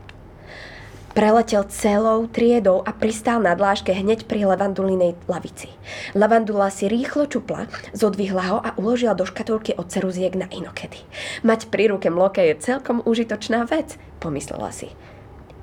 Preletel 1.14 1.70
celou 1.70 2.26
triedou 2.26 2.82
a 2.82 2.90
pristál 2.90 3.38
na 3.38 3.54
dláške 3.54 3.94
hneď 3.94 4.26
pri 4.26 4.50
levandulinej 4.50 5.14
lavici. 5.30 5.70
Lavandula 6.18 6.74
si 6.74 6.90
rýchlo 6.90 7.30
čupla, 7.30 7.70
zodvihla 7.94 8.44
ho 8.50 8.58
a 8.58 8.74
uložila 8.82 9.14
do 9.14 9.22
škatulky 9.22 9.78
od 9.78 9.94
ceruziek 9.94 10.34
na 10.34 10.50
inokedy. 10.50 10.98
Mať 11.46 11.70
pri 11.70 11.94
ruke 11.94 12.10
mloke 12.10 12.42
je 12.42 12.58
celkom 12.58 13.06
užitočná 13.06 13.62
vec, 13.70 13.94
pomyslela 14.18 14.74
si. 14.74 14.90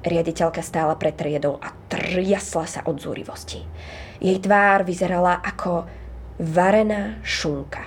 Riaditeľka 0.06 0.62
stála 0.62 0.94
pred 0.94 1.18
triedou 1.18 1.58
a 1.58 1.74
triasla 1.90 2.70
sa 2.70 2.80
od 2.86 3.02
zúrivosti. 3.02 3.66
Jej 4.22 4.38
tvár 4.46 4.86
vyzerala 4.86 5.42
ako 5.42 5.99
varená 6.40 7.20
šunka. 7.20 7.85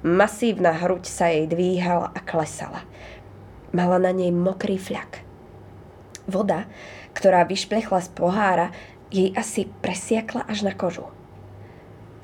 Masívna 0.00 0.72
hruď 0.72 1.04
sa 1.04 1.28
jej 1.28 1.44
dvíhala 1.44 2.08
a 2.16 2.20
klesala. 2.24 2.88
Mala 3.76 4.00
na 4.00 4.16
nej 4.16 4.32
mokrý 4.32 4.80
fľak. 4.80 5.20
Voda, 6.24 6.64
ktorá 7.12 7.44
vyšplechla 7.44 8.00
z 8.00 8.08
pohára, 8.16 8.72
jej 9.12 9.36
asi 9.36 9.68
presiakla 9.68 10.48
až 10.48 10.64
na 10.64 10.72
kožu. 10.72 11.04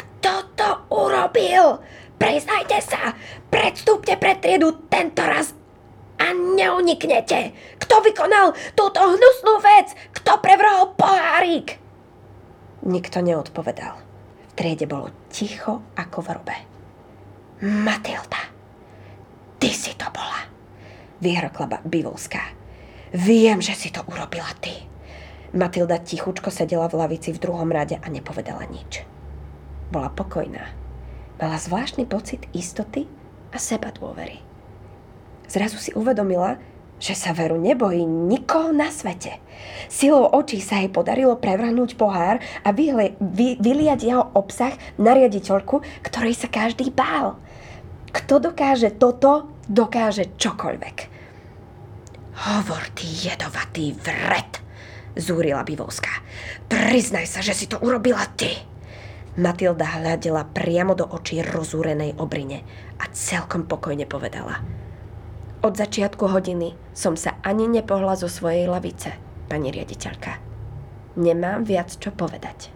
Kto 0.00 0.32
to 0.56 0.68
urobil? 0.88 1.84
Priznajte 2.16 2.80
sa! 2.80 3.12
Predstúpte 3.52 4.16
pred 4.16 4.40
triedu 4.40 4.88
tento 4.88 5.20
raz 5.20 5.52
a 6.16 6.32
neuniknete! 6.32 7.52
Kto 7.76 8.00
vykonal 8.00 8.56
túto 8.72 9.04
hnusnú 9.04 9.60
vec? 9.60 9.92
Kto 10.16 10.40
prevrhol 10.40 10.96
pohárik? 10.96 11.76
Nikto 12.88 13.20
neodpovedal. 13.20 14.00
V 14.00 14.52
triede 14.56 14.88
bolo 14.88 15.12
ticho 15.36 15.84
ako 15.92 16.18
v 16.24 16.28
robe. 16.32 16.56
Matilda, 17.60 18.40
ty 19.60 19.68
si 19.68 19.92
to 19.92 20.08
bola, 20.08 20.48
vyhrkla 21.20 21.84
Bivolská. 21.84 22.56
Viem, 23.12 23.60
že 23.60 23.76
si 23.76 23.92
to 23.92 24.00
urobila 24.08 24.48
ty. 24.64 24.88
Matilda 25.52 26.00
tichučko 26.00 26.48
sedela 26.48 26.88
v 26.88 27.04
lavici 27.04 27.36
v 27.36 27.40
druhom 27.40 27.68
rade 27.68 28.00
a 28.00 28.06
nepovedala 28.08 28.64
nič. 28.64 29.04
Bola 29.92 30.08
pokojná. 30.08 30.72
Mala 31.36 31.60
zvláštny 31.60 32.08
pocit 32.08 32.48
istoty 32.56 33.04
a 33.52 33.60
seba 33.60 33.92
dôvery. 33.92 34.40
Zrazu 35.52 35.76
si 35.76 35.92
uvedomila, 35.92 36.56
že 36.96 37.12
sa 37.12 37.36
veru 37.36 37.60
nebojí 37.60 38.04
nikoho 38.04 38.72
na 38.72 38.88
svete. 38.88 39.40
Silou 39.92 40.26
očí 40.32 40.60
sa 40.64 40.80
jej 40.80 40.88
podarilo 40.88 41.36
prevrhnúť 41.36 41.94
pohár 41.96 42.40
a 42.64 42.68
vyhli, 42.72 43.16
vy, 43.20 43.60
vyliať 43.60 44.00
jeho 44.02 44.24
obsah 44.32 44.72
na 44.96 45.12
riaditeľku, 45.12 45.84
ktorej 46.04 46.34
sa 46.34 46.48
každý 46.48 46.88
bál. 46.92 47.36
Kto 48.12 48.40
dokáže 48.40 48.96
toto, 48.96 49.52
dokáže 49.68 50.36
čokoľvek. 50.40 50.96
Hovor, 52.36 52.92
ty 52.92 53.08
jedovatý 53.08 53.96
vred, 53.96 54.60
zúrila 55.16 55.64
Bivovská. 55.64 56.20
Priznaj 56.68 57.28
sa, 57.28 57.40
že 57.40 57.56
si 57.56 57.64
to 57.68 57.80
urobila 57.80 58.24
ty. 58.36 58.52
Matilda 59.36 60.00
hľadela 60.00 60.48
priamo 60.48 60.96
do 60.96 61.04
očí 61.04 61.44
rozúrenej 61.44 62.16
obrine 62.16 62.64
a 62.96 63.04
celkom 63.12 63.68
pokojne 63.68 64.08
povedala. 64.08 64.85
Od 65.66 65.74
začiatku 65.74 66.30
hodiny 66.30 66.78
som 66.94 67.18
sa 67.18 67.42
ani 67.42 67.66
nepohla 67.66 68.14
zo 68.14 68.30
svojej 68.30 68.70
lavice, 68.70 69.18
pani 69.50 69.74
riaditeľka. 69.74 70.38
Nemám 71.18 71.66
viac 71.66 71.90
čo 71.90 72.14
povedať. 72.14 72.70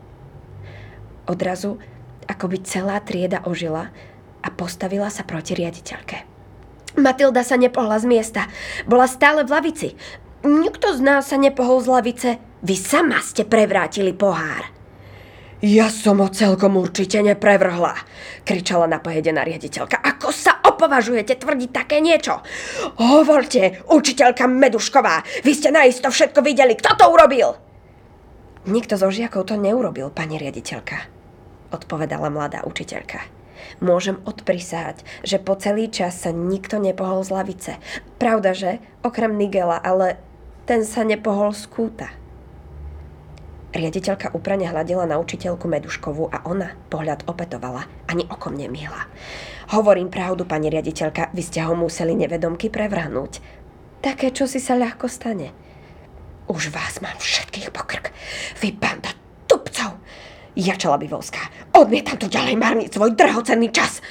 Odrazu, 1.30 1.78
ako 2.26 2.50
by 2.50 2.58
celá 2.66 2.98
trieda 2.98 3.46
ožila 3.46 3.94
a 4.42 4.48
postavila 4.50 5.06
sa 5.06 5.22
proti 5.22 5.54
riaditeľke. 5.54 6.26
Matilda 6.98 7.46
sa 7.46 7.54
nepohla 7.54 8.02
z 8.02 8.10
miesta. 8.10 8.50
Bola 8.90 9.06
stále 9.06 9.46
v 9.46 9.54
lavici. 9.54 9.88
Nikto 10.42 10.90
z 10.90 10.98
nás 10.98 11.30
sa 11.30 11.38
nepohol 11.38 11.78
z 11.78 11.94
lavice. 11.94 12.30
Vy 12.66 12.74
sama 12.74 13.22
ste 13.22 13.46
prevrátili 13.46 14.10
pohár. 14.10 14.66
Ja 15.60 15.92
som 15.92 16.24
ho 16.24 16.32
celkom 16.32 16.80
určite 16.80 17.20
neprevrhla, 17.20 17.92
kričala 18.48 18.88
napojedená 18.88 19.44
riaditeľka. 19.44 20.00
Ako 20.00 20.32
sa 20.32 20.56
opovažujete 20.64 21.36
tvrdiť 21.36 21.68
také 21.68 22.00
niečo? 22.00 22.40
Hovorte, 22.96 23.84
učiteľka 23.92 24.48
Medušková, 24.48 25.44
vy 25.44 25.52
ste 25.52 25.68
naisto 25.68 26.08
všetko 26.08 26.40
videli. 26.40 26.72
Kto 26.80 26.96
to 26.96 27.04
urobil? 27.12 27.60
Nikto 28.72 28.96
zo 28.96 29.12
žiakov 29.12 29.52
to 29.52 29.60
neurobil, 29.60 30.08
pani 30.08 30.40
riaditeľka, 30.40 31.08
odpovedala 31.76 32.32
mladá 32.32 32.64
učiteľka. 32.64 33.20
Môžem 33.84 34.16
odprisať, 34.24 35.04
že 35.24 35.36
po 35.36 35.60
celý 35.60 35.92
čas 35.92 36.24
sa 36.24 36.32
nikto 36.32 36.80
nepohol 36.80 37.20
z 37.20 37.36
lavice. 37.36 37.72
Pravda, 38.16 38.56
že? 38.56 38.80
Okrem 39.04 39.36
Nigela, 39.36 39.76
ale 39.76 40.16
ten 40.64 40.88
sa 40.88 41.04
nepohol 41.04 41.52
z 41.52 41.68
kúta. 41.68 42.08
Riaditeľka 43.70 44.34
uprane 44.34 44.66
hľadela 44.66 45.06
na 45.06 45.22
učiteľku 45.22 45.70
Meduškovú 45.70 46.26
a 46.34 46.42
ona 46.42 46.74
pohľad 46.90 47.22
opetovala, 47.30 47.86
ani 48.10 48.26
okom 48.26 48.58
nemihla. 48.58 49.06
Hovorím 49.70 50.10
pravdu, 50.10 50.42
pani 50.42 50.74
riaditeľka, 50.74 51.30
vy 51.30 51.42
ste 51.46 51.62
ho 51.62 51.78
museli 51.78 52.18
nevedomky 52.18 52.66
prevrhnúť. 52.66 53.38
Také, 54.02 54.34
čo 54.34 54.50
si 54.50 54.58
sa 54.58 54.74
ľahko 54.74 55.06
stane. 55.06 55.54
Už 56.50 56.74
vás 56.74 56.98
mám 56.98 57.14
všetkých 57.14 57.70
pokrk. 57.70 58.10
Vy 58.58 58.74
banda 58.74 59.14
tupcov! 59.46 60.02
Jačala 60.58 60.98
Bivovská. 60.98 61.70
Odmietam 61.70 62.18
tu 62.18 62.26
ďalej 62.26 62.58
marniť 62.58 62.88
svoj 62.90 63.14
drahocenný 63.14 63.70
čas. 63.70 64.02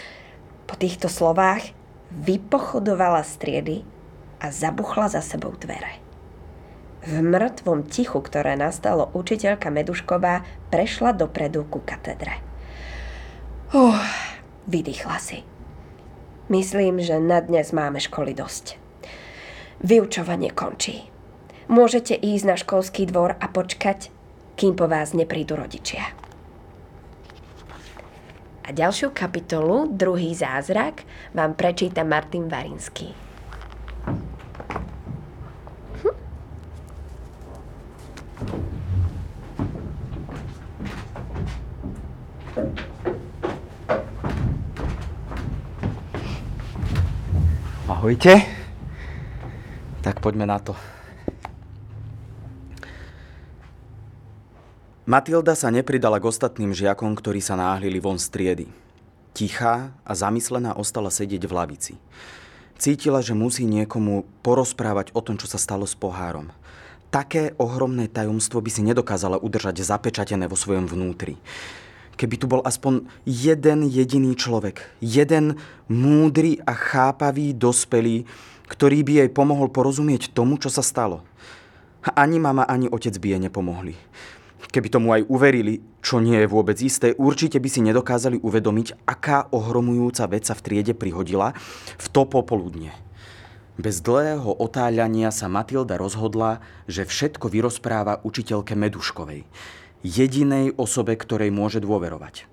Po 0.71 0.79
týchto 0.79 1.11
slovách 1.11 1.75
vypochodovala 2.15 3.27
striedy 3.27 3.83
a 4.39 4.55
zabuchla 4.55 5.11
za 5.11 5.19
sebou 5.19 5.51
dvere. 5.59 6.08
V 6.99 7.23
mŕtvom 7.23 7.87
tichu, 7.87 8.19
ktoré 8.19 8.59
nastalo, 8.59 9.07
učiteľka 9.15 9.71
Medušková 9.71 10.43
prešla 10.67 11.15
dopredu 11.15 11.63
ku 11.63 11.79
katedre. 11.79 12.43
Uh, 13.71 13.95
vydýchla 14.67 15.17
si. 15.21 15.47
Myslím, 16.51 16.99
že 16.99 17.21
na 17.21 17.39
dnes 17.39 17.71
máme 17.71 18.03
školy 18.03 18.35
dosť. 18.35 18.75
Vyučovanie 19.79 20.51
končí. 20.51 21.07
Môžete 21.69 22.17
ísť 22.17 22.43
na 22.49 22.55
školský 22.57 23.07
dvor 23.07 23.37
a 23.37 23.45
počkať, 23.47 24.11
kým 24.59 24.75
po 24.75 24.89
vás 24.89 25.15
neprídu 25.15 25.55
rodičia. 25.55 26.03
A 28.65 28.75
ďalšiu 28.75 29.15
kapitolu, 29.15 29.87
druhý 29.87 30.35
zázrak, 30.35 31.07
vám 31.31 31.55
prečíta 31.55 32.03
Martin 32.03 32.51
Varinský. 32.51 33.28
Ahojte. 47.99 48.47
Tak 49.99 50.23
poďme 50.23 50.47
na 50.47 50.55
to. 50.63 50.71
Matilda 55.03 55.51
sa 55.51 55.67
nepridala 55.67 56.21
k 56.21 56.31
ostatným 56.31 56.71
žiakom, 56.71 57.11
ktorí 57.11 57.43
sa 57.43 57.59
náhlili 57.59 57.99
von 57.99 58.15
z 58.15 58.31
triedy. 58.31 58.65
Tichá 59.35 59.91
a 60.07 60.11
zamyslená 60.15 60.79
ostala 60.79 61.11
sedieť 61.11 61.43
v 61.43 61.51
lavici. 61.51 61.93
Cítila, 62.79 63.19
že 63.19 63.35
musí 63.35 63.67
niekomu 63.67 64.23
porozprávať 64.47 65.11
o 65.11 65.19
tom, 65.19 65.35
čo 65.35 65.51
sa 65.51 65.59
stalo 65.59 65.83
s 65.83 65.97
pohárom. 65.97 66.53
Také 67.11 67.51
ohromné 67.59 68.07
tajomstvo 68.07 68.63
by 68.63 68.69
si 68.71 68.79
nedokázala 68.85 69.41
udržať 69.43 69.83
zapečatené 69.83 70.47
vo 70.47 70.55
svojom 70.55 70.87
vnútri 70.87 71.35
keby 72.19 72.35
tu 72.35 72.51
bol 72.51 72.59
aspoň 72.67 73.07
jeden 73.23 73.87
jediný 73.87 74.35
človek, 74.35 74.83
jeden 74.99 75.55
múdry 75.87 76.59
a 76.67 76.75
chápavý 76.75 77.55
dospelý, 77.55 78.27
ktorý 78.67 79.07
by 79.07 79.13
jej 79.23 79.29
pomohol 79.31 79.71
porozumieť 79.71 80.35
tomu, 80.35 80.59
čo 80.59 80.67
sa 80.67 80.83
stalo. 80.83 81.23
Ani 82.03 82.35
mama, 82.43 82.67
ani 82.67 82.91
otec 82.91 83.15
by 83.15 83.27
jej 83.31 83.41
nepomohli. 83.47 83.95
Keby 84.69 84.87
tomu 84.91 85.15
aj 85.15 85.25
uverili, 85.31 85.79
čo 86.03 86.19
nie 86.19 86.35
je 86.43 86.51
vôbec 86.51 86.75
isté, 86.83 87.15
určite 87.15 87.57
by 87.57 87.69
si 87.71 87.79
nedokázali 87.81 88.43
uvedomiť, 88.43 89.07
aká 89.07 89.47
ohromujúca 89.55 90.27
vec 90.27 90.45
sa 90.45 90.53
v 90.53 90.63
triede 90.67 90.93
prihodila 90.93 91.55
v 91.95 92.07
to 92.11 92.27
popoludne. 92.27 92.91
Bez 93.79 94.03
dlhého 94.03 94.59
otáľania 94.59 95.31
sa 95.31 95.47
Matilda 95.47 95.95
rozhodla, 95.95 96.59
že 96.91 97.07
všetko 97.07 97.47
vyrozpráva 97.47 98.19
učiteľke 98.27 98.75
Meduškovej 98.75 99.47
jedinej 100.05 100.75
osobe, 100.79 101.15
ktorej 101.15 101.51
môže 101.51 101.83
dôverovať. 101.83 102.47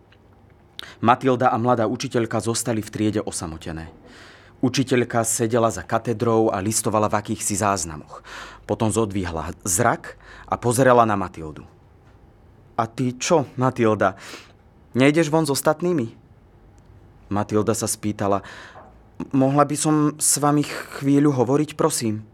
Matilda 1.00 1.52
a 1.52 1.56
mladá 1.60 1.84
učiteľka 1.86 2.40
zostali 2.40 2.80
v 2.80 2.92
triede 2.92 3.20
osamotené. 3.20 3.92
Učiteľka 4.64 5.20
sedela 5.28 5.68
za 5.68 5.84
katedrou 5.84 6.48
a 6.48 6.64
listovala 6.64 7.12
v 7.12 7.20
akýchsi 7.20 7.60
záznamoch. 7.60 8.24
Potom 8.64 8.88
zodvihla 8.88 9.52
zrak 9.68 10.16
a 10.48 10.56
pozerala 10.56 11.04
na 11.04 11.14
Matildu. 11.14 11.68
A 12.76 12.88
ty 12.88 13.12
čo, 13.16 13.44
Matilda? 13.60 14.16
Nejdeš 14.96 15.28
von 15.28 15.44
s 15.44 15.52
ostatnými? 15.52 16.16
Matilda 17.28 17.76
sa 17.76 17.84
spýtala, 17.84 18.40
mohla 19.32 19.64
by 19.68 19.76
som 19.76 19.94
s 20.16 20.40
vami 20.40 20.64
chvíľu 20.64 21.36
hovoriť, 21.36 21.76
prosím? 21.76 22.24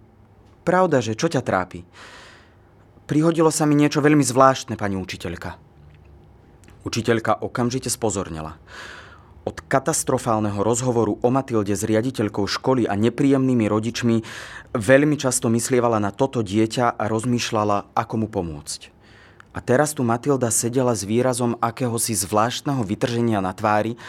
Pravda, 0.62 1.02
že 1.02 1.18
čo 1.18 1.26
ťa 1.26 1.42
trápi? 1.42 1.82
Prihodilo 3.12 3.52
sa 3.52 3.68
mi 3.68 3.76
niečo 3.76 4.00
veľmi 4.00 4.24
zvláštne, 4.24 4.80
pani 4.80 4.96
učiteľka. 4.96 5.60
Učiteľka 6.88 7.44
okamžite 7.44 7.92
spozornila. 7.92 8.56
Od 9.44 9.52
katastrofálneho 9.68 10.56
rozhovoru 10.64 11.20
o 11.20 11.28
Matilde 11.28 11.76
s 11.76 11.84
riaditeľkou 11.84 12.48
školy 12.48 12.88
a 12.88 12.96
nepríjemnými 12.96 13.68
rodičmi 13.68 14.24
veľmi 14.72 15.20
často 15.20 15.52
myslievala 15.52 16.00
na 16.00 16.08
toto 16.08 16.40
dieťa 16.40 16.96
a 16.96 17.04
rozmýšľala, 17.04 17.92
ako 17.92 18.14
mu 18.16 18.32
pomôcť. 18.32 18.88
A 19.52 19.60
teraz 19.60 19.92
tu 19.92 20.08
Matilda 20.08 20.48
sedela 20.48 20.96
s 20.96 21.04
výrazom 21.04 21.60
akéhosi 21.60 22.16
zvláštneho 22.16 22.80
vytrženia 22.80 23.44
na 23.44 23.52
tvári, 23.52 24.00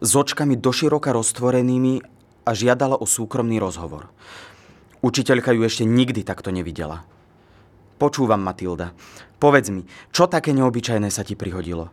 s 0.00 0.16
očkami 0.16 0.56
doširoka 0.56 1.12
roztvorenými 1.12 2.00
a 2.48 2.56
žiadala 2.56 2.96
o 2.96 3.04
súkromný 3.04 3.60
rozhovor. 3.60 4.08
Učiteľka 5.04 5.52
ju 5.52 5.68
ešte 5.68 5.84
nikdy 5.84 6.24
takto 6.24 6.48
nevidela. 6.48 7.04
Počúvam, 7.98 8.38
Matilda. 8.38 8.94
Povedz 9.42 9.74
mi, 9.74 9.82
čo 10.14 10.30
také 10.30 10.54
neobyčajné 10.54 11.10
sa 11.10 11.26
ti 11.26 11.34
prihodilo? 11.34 11.90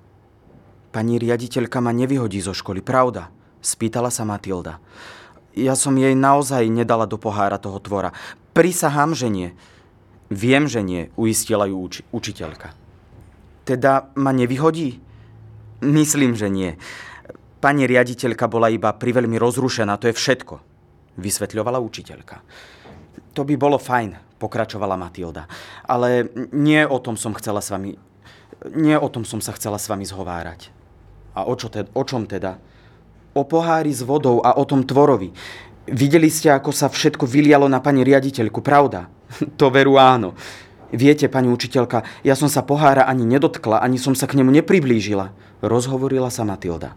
Pani 0.93 1.17
riaditeľka 1.17 1.81
ma 1.81 1.89
nevyhodí 1.89 2.37
zo 2.39 2.53
školy, 2.53 2.85
pravda? 2.85 3.33
Spýtala 3.59 4.13
sa 4.13 4.21
Matilda. 4.21 4.77
Ja 5.57 5.73
som 5.73 5.97
jej 5.97 6.13
naozaj 6.13 6.69
nedala 6.69 7.09
do 7.09 7.17
pohára 7.17 7.57
toho 7.57 7.81
tvora. 7.81 8.13
Prisahám, 8.53 9.17
že 9.17 9.33
nie. 9.33 9.49
Viem, 10.29 10.69
že 10.69 10.85
nie, 10.85 11.09
uistila 11.17 11.65
ju 11.65 11.81
uči- 11.81 12.05
učiteľka. 12.13 12.77
Teda 13.65 14.13
ma 14.13 14.29
nevyhodí? 14.29 15.01
Myslím, 15.81 16.37
že 16.37 16.53
nie. 16.53 16.77
Pani 17.61 17.89
riaditeľka 17.89 18.45
bola 18.45 18.69
iba 18.69 18.93
priveľmi 18.93 19.41
rozrušená, 19.41 19.97
to 19.97 20.13
je 20.13 20.17
všetko, 20.17 20.61
vysvetľovala 21.17 21.81
učiteľka. 21.81 22.45
To 23.33 23.41
by 23.41 23.55
bolo 23.57 23.81
fajn, 23.81 24.34
pokračovala 24.45 24.93
Matilda. 24.93 25.49
Ale 25.89 26.29
nie 26.53 26.85
o 26.85 27.01
tom 27.01 27.17
som 27.17 27.33
chcela 27.33 27.65
s 27.65 27.73
vami... 27.73 27.97
Nie 28.77 29.01
o 29.01 29.09
tom 29.09 29.25
som 29.25 29.41
sa 29.41 29.57
chcela 29.57 29.81
s 29.81 29.89
vami 29.89 30.05
zhovárať. 30.05 30.69
A 31.33 31.49
o, 31.49 31.53
čo 31.57 31.73
te, 31.73 31.89
o 31.89 32.03
čom 32.05 32.29
teda? 32.29 32.61
O 33.33 33.43
pohári 33.43 33.91
s 33.91 34.05
vodou 34.05 34.39
a 34.45 34.55
o 34.55 34.63
tom 34.63 34.85
tvorovi. 34.85 35.33
Videli 35.89 36.29
ste, 36.29 36.53
ako 36.53 36.71
sa 36.71 36.87
všetko 36.87 37.27
vylialo 37.27 37.65
na 37.65 37.81
pani 37.81 38.05
riaditeľku, 38.05 38.61
pravda? 38.61 39.09
to 39.59 39.73
veru 39.73 39.97
áno. 39.97 40.37
Viete, 40.95 41.27
pani 41.27 41.49
učiteľka, 41.51 42.23
ja 42.23 42.37
som 42.37 42.47
sa 42.47 42.63
pohára 42.63 43.09
ani 43.09 43.25
nedotkla, 43.27 43.81
ani 43.83 43.99
som 43.99 44.15
sa 44.15 44.29
k 44.29 44.37
nemu 44.39 44.53
nepriblížila. 44.61 45.33
Rozhovorila 45.59 46.29
sa 46.29 46.47
Matilda. 46.47 46.93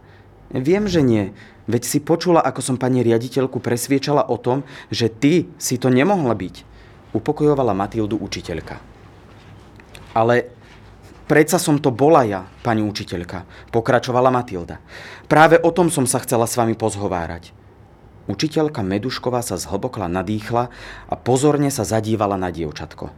Viem, 0.53 0.89
že 0.89 1.03
nie. 1.03 1.35
Veď 1.69 1.83
si 1.85 1.99
počula, 2.01 2.41
ako 2.41 2.65
som 2.65 2.81
pani 2.81 3.05
riaditeľku 3.05 3.61
presviečala 3.61 4.25
o 4.25 4.41
tom, 4.41 4.65
že 4.89 5.05
ty 5.05 5.45
si 5.61 5.77
to 5.77 5.93
nemohla 5.93 6.33
byť. 6.33 6.68
Upokojovala 7.09 7.73
Matildu 7.73 8.21
učiteľka. 8.21 8.77
Ale 10.13 10.53
predsa 11.25 11.57
som 11.57 11.81
to 11.81 11.89
bola 11.89 12.21
ja, 12.25 12.45
pani 12.61 12.85
učiteľka, 12.85 13.45
pokračovala 13.73 14.29
Matilda. 14.29 14.77
Práve 15.25 15.57
o 15.57 15.69
tom 15.73 15.89
som 15.89 16.05
sa 16.05 16.21
chcela 16.21 16.45
s 16.45 16.57
vami 16.57 16.77
pozhovárať. 16.77 17.53
Učiteľka 18.29 18.85
Medušková 18.85 19.41
sa 19.41 19.57
zhlbokla 19.57 20.05
nadýchla 20.05 20.69
a 21.09 21.13
pozorne 21.17 21.73
sa 21.73 21.81
zadívala 21.81 22.37
na 22.37 22.53
dievčatko. 22.53 23.09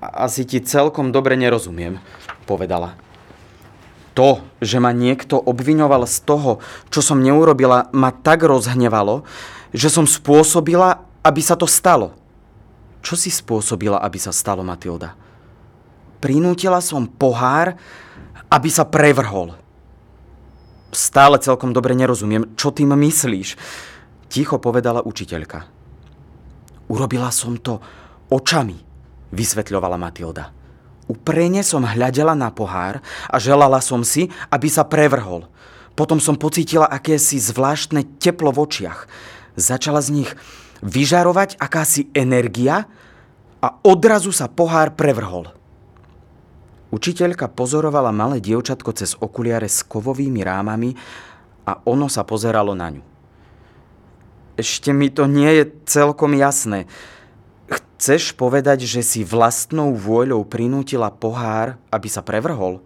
Asi 0.00 0.48
ti 0.48 0.64
celkom 0.64 1.12
dobre 1.12 1.36
nerozumiem, 1.36 2.00
povedala. 2.48 2.96
To, 4.16 4.40
že 4.64 4.80
ma 4.80 4.96
niekto 4.96 5.36
obviňoval 5.36 6.08
z 6.08 6.24
toho, 6.24 6.64
čo 6.88 7.04
som 7.04 7.20
neurobila, 7.20 7.92
ma 7.92 8.16
tak 8.16 8.48
rozhnevalo, 8.48 9.28
že 9.76 9.92
som 9.92 10.08
spôsobila, 10.08 11.04
aby 11.20 11.40
sa 11.44 11.52
to 11.52 11.68
stalo. 11.68 12.16
Čo 13.00 13.16
si 13.16 13.32
spôsobila, 13.32 14.00
aby 14.00 14.20
sa 14.20 14.32
stalo, 14.32 14.60
Matilda? 14.60 15.16
Prinútila 16.20 16.84
som 16.84 17.08
pohár, 17.08 17.76
aby 18.52 18.68
sa 18.68 18.84
prevrhol. 18.84 19.56
Stále 20.92 21.40
celkom 21.40 21.72
dobre 21.72 21.96
nerozumiem, 21.96 22.52
čo 22.58 22.74
tým 22.74 22.92
myslíš. 22.92 23.56
Ticho 24.28 24.60
povedala 24.60 25.00
učiteľka. 25.00 25.64
Urobila 26.90 27.30
som 27.30 27.56
to 27.56 27.78
očami, 28.28 28.76
vysvetľovala 29.30 29.96
Matilda. 29.96 30.50
Uprene 31.10 31.66
som 31.66 31.82
hľadela 31.82 32.38
na 32.38 32.54
pohár 32.54 33.02
a 33.26 33.36
želala 33.38 33.82
som 33.82 34.06
si, 34.06 34.30
aby 34.50 34.70
sa 34.70 34.86
prevrhol. 34.86 35.50
Potom 35.98 36.22
som 36.22 36.38
pocítila 36.38 36.86
akési 36.86 37.38
zvláštne 37.42 38.06
teplo 38.22 38.54
v 38.54 38.62
očiach. 38.62 39.10
Začala 39.58 39.98
z 40.02 40.22
nich 40.22 40.30
vyžarovať 40.80 41.60
akási 41.60 42.08
energia 42.16 42.88
a 43.60 43.68
odrazu 43.84 44.32
sa 44.32 44.48
pohár 44.48 44.96
prevrhol. 44.96 45.52
Učiteľka 46.90 47.46
pozorovala 47.52 48.10
malé 48.10 48.42
dievčatko 48.42 48.90
cez 48.96 49.14
okuliare 49.14 49.70
s 49.70 49.86
kovovými 49.86 50.42
rámami 50.42 50.90
a 51.62 51.78
ono 51.86 52.10
sa 52.10 52.26
pozeralo 52.26 52.74
na 52.74 52.88
ňu. 52.90 53.02
Ešte 54.58 54.90
mi 54.90 55.08
to 55.08 55.30
nie 55.30 55.62
je 55.62 55.64
celkom 55.86 56.34
jasné. 56.34 56.90
Chceš 57.70 58.34
povedať, 58.34 58.82
že 58.88 59.06
si 59.06 59.20
vlastnou 59.22 59.94
vôľou 59.94 60.42
prinútila 60.42 61.14
pohár, 61.14 61.78
aby 61.94 62.08
sa 62.10 62.26
prevrhol? 62.26 62.82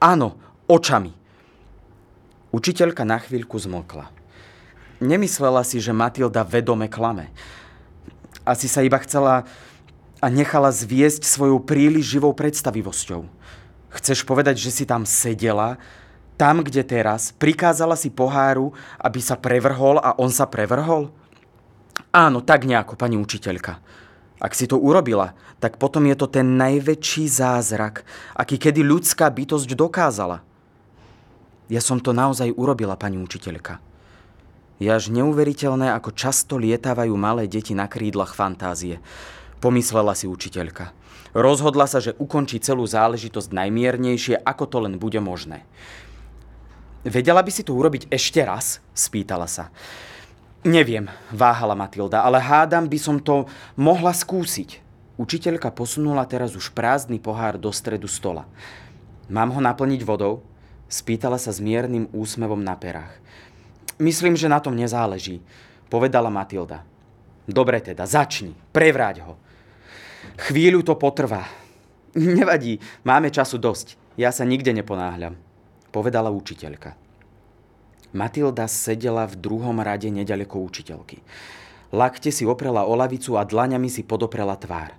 Áno, 0.00 0.40
očami. 0.64 1.12
Učiteľka 2.48 3.04
na 3.04 3.20
chvíľku 3.20 3.60
zmokla. 3.60 4.15
Nemyslela 4.96 5.60
si, 5.60 5.76
že 5.76 5.92
Matilda 5.92 6.40
vedome 6.40 6.88
klame. 6.88 7.28
Asi 8.46 8.70
sa 8.70 8.80
iba 8.80 8.96
chcela 9.02 9.44
a 10.22 10.26
nechala 10.32 10.72
zviesť 10.72 11.28
svojou 11.28 11.60
príliš 11.60 12.16
živou 12.16 12.32
predstavivosťou. 12.32 13.28
Chceš 13.92 14.24
povedať, 14.24 14.56
že 14.56 14.72
si 14.72 14.84
tam 14.88 15.04
sedela, 15.04 15.76
tam, 16.36 16.60
kde 16.60 16.84
teraz, 16.84 17.32
prikázala 17.32 17.96
si 17.96 18.12
poháru, 18.12 18.72
aby 19.00 19.20
sa 19.24 19.40
prevrhol 19.40 19.96
a 20.00 20.12
on 20.20 20.28
sa 20.28 20.44
prevrhol? 20.44 21.08
Áno, 22.12 22.44
tak 22.44 22.68
nejako, 22.68 22.96
pani 22.96 23.16
učiteľka. 23.16 23.80
Ak 24.36 24.52
si 24.52 24.68
to 24.68 24.76
urobila, 24.76 25.32
tak 25.64 25.80
potom 25.80 26.04
je 26.04 26.16
to 26.16 26.28
ten 26.28 26.60
najväčší 26.60 27.24
zázrak, 27.24 28.04
aký 28.36 28.60
kedy 28.60 28.84
ľudská 28.84 29.32
bytosť 29.32 29.72
dokázala. 29.72 30.44
Ja 31.72 31.80
som 31.80 32.00
to 32.04 32.12
naozaj 32.12 32.52
urobila, 32.52 33.00
pani 33.00 33.16
učiteľka. 33.16 33.80
Je 34.76 34.92
až 34.92 35.08
neuveriteľné, 35.08 35.88
ako 35.96 36.12
často 36.12 36.60
lietávajú 36.60 37.16
malé 37.16 37.48
deti 37.48 37.72
na 37.72 37.88
krídlach 37.88 38.36
fantázie. 38.36 39.00
Pomyslela 39.56 40.12
si 40.12 40.28
učiteľka. 40.28 40.92
Rozhodla 41.32 41.88
sa, 41.88 42.00
že 42.00 42.16
ukončí 42.16 42.60
celú 42.60 42.84
záležitosť 42.84 43.52
najmiernejšie, 43.52 44.40
ako 44.44 44.64
to 44.68 44.78
len 44.84 45.00
bude 45.00 45.20
možné. 45.20 45.64
Vedela 47.04 47.40
by 47.40 47.52
si 47.52 47.62
to 47.64 47.72
urobiť 47.72 48.12
ešte 48.12 48.44
raz? 48.44 48.84
Spýtala 48.92 49.48
sa. 49.48 49.72
Neviem, 50.66 51.06
váhala 51.30 51.78
Matilda, 51.78 52.26
ale 52.26 52.42
hádam 52.42 52.90
by 52.90 52.98
som 52.98 53.16
to 53.22 53.46
mohla 53.78 54.10
skúsiť. 54.10 54.82
Učiteľka 55.16 55.72
posunula 55.72 56.28
teraz 56.28 56.52
už 56.52 56.74
prázdny 56.76 57.16
pohár 57.22 57.56
do 57.56 57.72
stredu 57.72 58.10
stola. 58.10 58.44
Mám 59.32 59.56
ho 59.56 59.60
naplniť 59.62 60.02
vodou? 60.04 60.44
Spýtala 60.90 61.40
sa 61.40 61.54
s 61.54 61.62
miernym 61.62 62.10
úsmevom 62.12 62.60
na 62.60 62.76
perách. 62.76 63.14
Myslím, 63.96 64.36
že 64.36 64.52
na 64.52 64.60
tom 64.60 64.76
nezáleží, 64.76 65.40
povedala 65.88 66.28
Matilda. 66.28 66.84
Dobre 67.48 67.80
teda, 67.80 68.04
začni, 68.04 68.52
prevráť 68.74 69.24
ho. 69.24 69.34
Chvíľu 70.50 70.82
to 70.84 70.98
potrvá. 70.98 71.46
Nevadí, 72.16 72.82
máme 73.06 73.32
času 73.32 73.56
dosť. 73.56 73.96
Ja 74.16 74.32
sa 74.32 74.44
nikde 74.48 74.72
neponáhľam, 74.72 75.36
povedala 75.92 76.32
učiteľka. 76.32 76.96
Matilda 78.16 78.64
sedela 78.64 79.28
v 79.28 79.36
druhom 79.36 79.76
rade 79.80 80.08
nedaleko 80.08 80.60
učiteľky. 80.64 81.20
Lakte 81.92 82.32
si 82.32 82.48
oprela 82.48 82.88
o 82.88 82.96
lavicu 82.96 83.36
a 83.36 83.44
dlaňami 83.44 83.88
si 83.92 84.02
podoprela 84.02 84.56
tvár. 84.56 84.96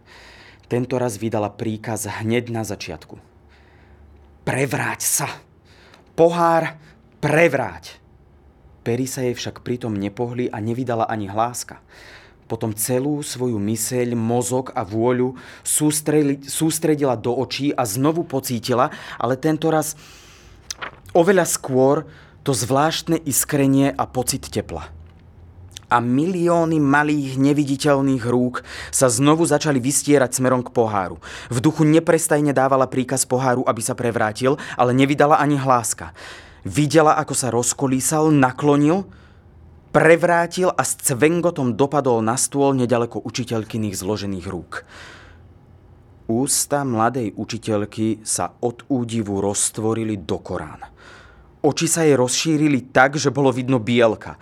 Tento 0.69 0.95
raz 1.01 1.17
vydala 1.17 1.49
príkaz 1.49 2.07
hneď 2.21 2.53
na 2.53 2.61
začiatku. 2.61 3.17
Prevráť 4.45 5.01
sa! 5.03 5.27
Pohár, 6.15 6.77
prevráť! 7.19 8.06
Pery 8.87 9.03
sa 9.03 9.19
jej 9.19 9.35
však 9.35 9.67
pritom 9.67 9.91
nepohli 9.91 10.47
a 10.47 10.63
nevydala 10.63 11.11
ani 11.11 11.27
hláska. 11.27 11.83
Potom 12.47 12.71
celú 12.71 13.19
svoju 13.19 13.59
myseľ, 13.59 14.15
mozog 14.15 14.71
a 14.71 14.87
vôľu 14.87 15.35
sústredila 16.47 17.19
do 17.19 17.35
očí 17.35 17.75
a 17.75 17.83
znovu 17.83 18.23
pocítila, 18.23 18.87
ale 19.19 19.35
tento 19.35 19.67
raz 19.67 19.99
oveľa 21.11 21.43
skôr 21.51 22.07
to 22.47 22.55
zvláštne 22.55 23.19
iskrenie 23.27 23.91
a 23.91 24.07
pocit 24.07 24.47
tepla. 24.47 24.87
A 25.91 25.99
milióny 25.99 26.79
malých 26.79 27.35
neviditeľných 27.35 28.23
rúk 28.23 28.63
sa 28.87 29.11
znovu 29.11 29.43
začali 29.43 29.83
vystierať 29.83 30.39
smerom 30.39 30.63
k 30.63 30.71
poháru. 30.71 31.19
V 31.51 31.59
duchu 31.59 31.83
neprestajne 31.83 32.55
dávala 32.55 32.87
príkaz 32.87 33.27
poháru, 33.27 33.67
aby 33.67 33.83
sa 33.83 33.99
prevrátil, 33.99 34.55
ale 34.79 34.95
nevydala 34.95 35.43
ani 35.43 35.59
hláska. 35.59 36.15
Videla, 36.67 37.15
ako 37.15 37.31
sa 37.31 37.47
rozkolísal, 37.47 38.27
naklonil 38.35 39.07
prevrátil 39.97 40.69
a 40.69 40.83
s 40.85 40.99
cvengotom 40.99 41.73
dopadol 41.73 42.21
na 42.21 42.37
stôl 42.37 42.75
nedaleko 42.77 43.17
učiteľkyných 43.23 43.95
zložených 43.97 44.45
rúk. 44.45 44.85
Ústa 46.27 46.83
mladej 46.83 47.31
učiteľky 47.33 48.21
sa 48.21 48.51
od 48.59 48.83
údivu 48.91 49.39
roztvorili 49.39 50.19
do 50.19 50.37
Korán. 50.43 50.83
Oči 51.63 51.87
sa 51.87 52.03
jej 52.05 52.19
rozšírili 52.19 52.93
tak, 52.93 53.15
že 53.17 53.31
bolo 53.31 53.49
vidno 53.49 53.79
bielka. 53.79 54.35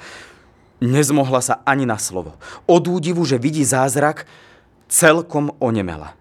Nezmohla 0.84 1.40
sa 1.40 1.64
ani 1.64 1.88
na 1.88 1.96
slovo. 1.96 2.36
Od 2.68 2.84
údivu, 2.90 3.24
že 3.24 3.40
vidí 3.40 3.64
zázrak, 3.64 4.28
celkom 4.92 5.56
onemela. 5.62 6.18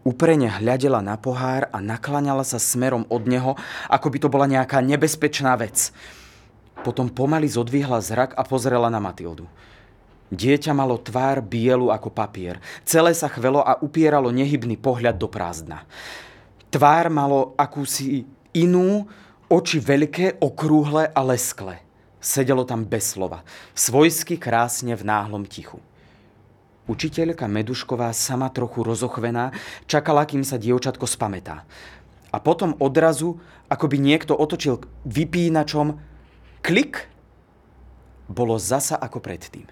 Uprene 0.00 0.48
hľadela 0.48 1.04
na 1.04 1.20
pohár 1.20 1.68
a 1.68 1.78
naklaňala 1.84 2.40
sa 2.40 2.56
smerom 2.56 3.04
od 3.12 3.28
neho, 3.28 3.52
ako 3.84 4.06
by 4.08 4.18
to 4.20 4.28
bola 4.32 4.48
nejaká 4.48 4.80
nebezpečná 4.80 5.52
vec. 5.60 5.92
Potom 6.80 7.12
pomaly 7.12 7.44
zodvihla 7.44 8.00
zrak 8.00 8.32
a 8.32 8.40
pozrela 8.40 8.88
na 8.88 8.96
Matildu. 8.96 9.44
Dieťa 10.32 10.72
malo 10.72 10.96
tvár 10.96 11.44
bielu 11.44 11.92
ako 11.92 12.08
papier. 12.08 12.62
Celé 12.86 13.12
sa 13.12 13.28
chvelo 13.28 13.60
a 13.60 13.76
upieralo 13.82 14.32
nehybný 14.32 14.80
pohľad 14.80 15.20
do 15.20 15.28
prázdna. 15.28 15.84
Tvár 16.70 17.10
malo 17.12 17.52
akúsi 17.58 18.24
inú, 18.54 19.04
oči 19.50 19.82
veľké, 19.82 20.38
okrúhle 20.38 21.10
a 21.10 21.20
lesklé. 21.26 21.82
Sedelo 22.22 22.62
tam 22.62 22.86
bez 22.86 23.18
slova, 23.18 23.42
svojsky 23.74 24.38
krásne 24.38 24.94
v 24.94 25.02
náhlom 25.02 25.44
tichu. 25.44 25.82
Učiteľka 26.90 27.46
Medušková, 27.46 28.10
sama 28.10 28.50
trochu 28.50 28.82
rozochvená, 28.82 29.54
čakala, 29.86 30.26
kým 30.26 30.42
sa 30.42 30.58
dievčatko 30.58 31.06
spametá. 31.06 31.62
A 32.34 32.42
potom 32.42 32.74
odrazu, 32.82 33.38
ako 33.70 33.86
by 33.86 33.96
niekto 34.02 34.34
otočil 34.34 34.82
vypínačom, 35.06 36.10
Klik 36.60 37.08
bolo 38.26 38.60
zasa 38.60 38.98
ako 39.00 39.22
predtým. 39.22 39.64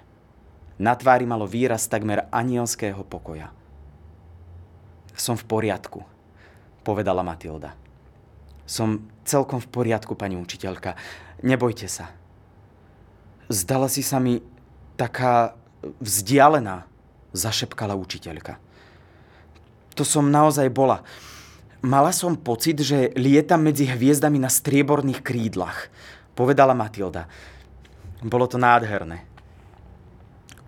Na 0.78 0.94
tvári 0.94 1.26
malo 1.26 1.44
výraz 1.44 1.90
takmer 1.90 2.30
anielského 2.30 3.02
pokoja. 3.02 3.50
Som 5.18 5.34
v 5.34 5.44
poriadku, 5.44 6.00
povedala 6.86 7.26
Matilda. 7.26 7.74
Som 8.62 9.10
celkom 9.26 9.58
v 9.58 9.68
poriadku, 9.68 10.14
pani 10.14 10.38
učiteľka. 10.38 10.94
Nebojte 11.42 11.90
sa. 11.90 12.14
Zdala 13.50 13.90
si 13.90 14.06
sa 14.06 14.22
mi 14.22 14.38
taká 14.94 15.58
vzdialená, 15.98 16.86
zašepkala 17.38 17.94
učiteľka. 17.94 18.58
To 19.94 20.02
som 20.02 20.30
naozaj 20.30 20.66
bola. 20.74 21.06
Mala 21.78 22.10
som 22.10 22.34
pocit, 22.34 22.82
že 22.82 23.14
lietam 23.14 23.62
medzi 23.62 23.86
hviezdami 23.86 24.42
na 24.42 24.50
strieborných 24.50 25.22
krídlach 25.22 25.90
povedala 26.38 26.70
Matilda. 26.70 27.26
Bolo 28.22 28.46
to 28.46 28.62
nádherné. 28.62 29.26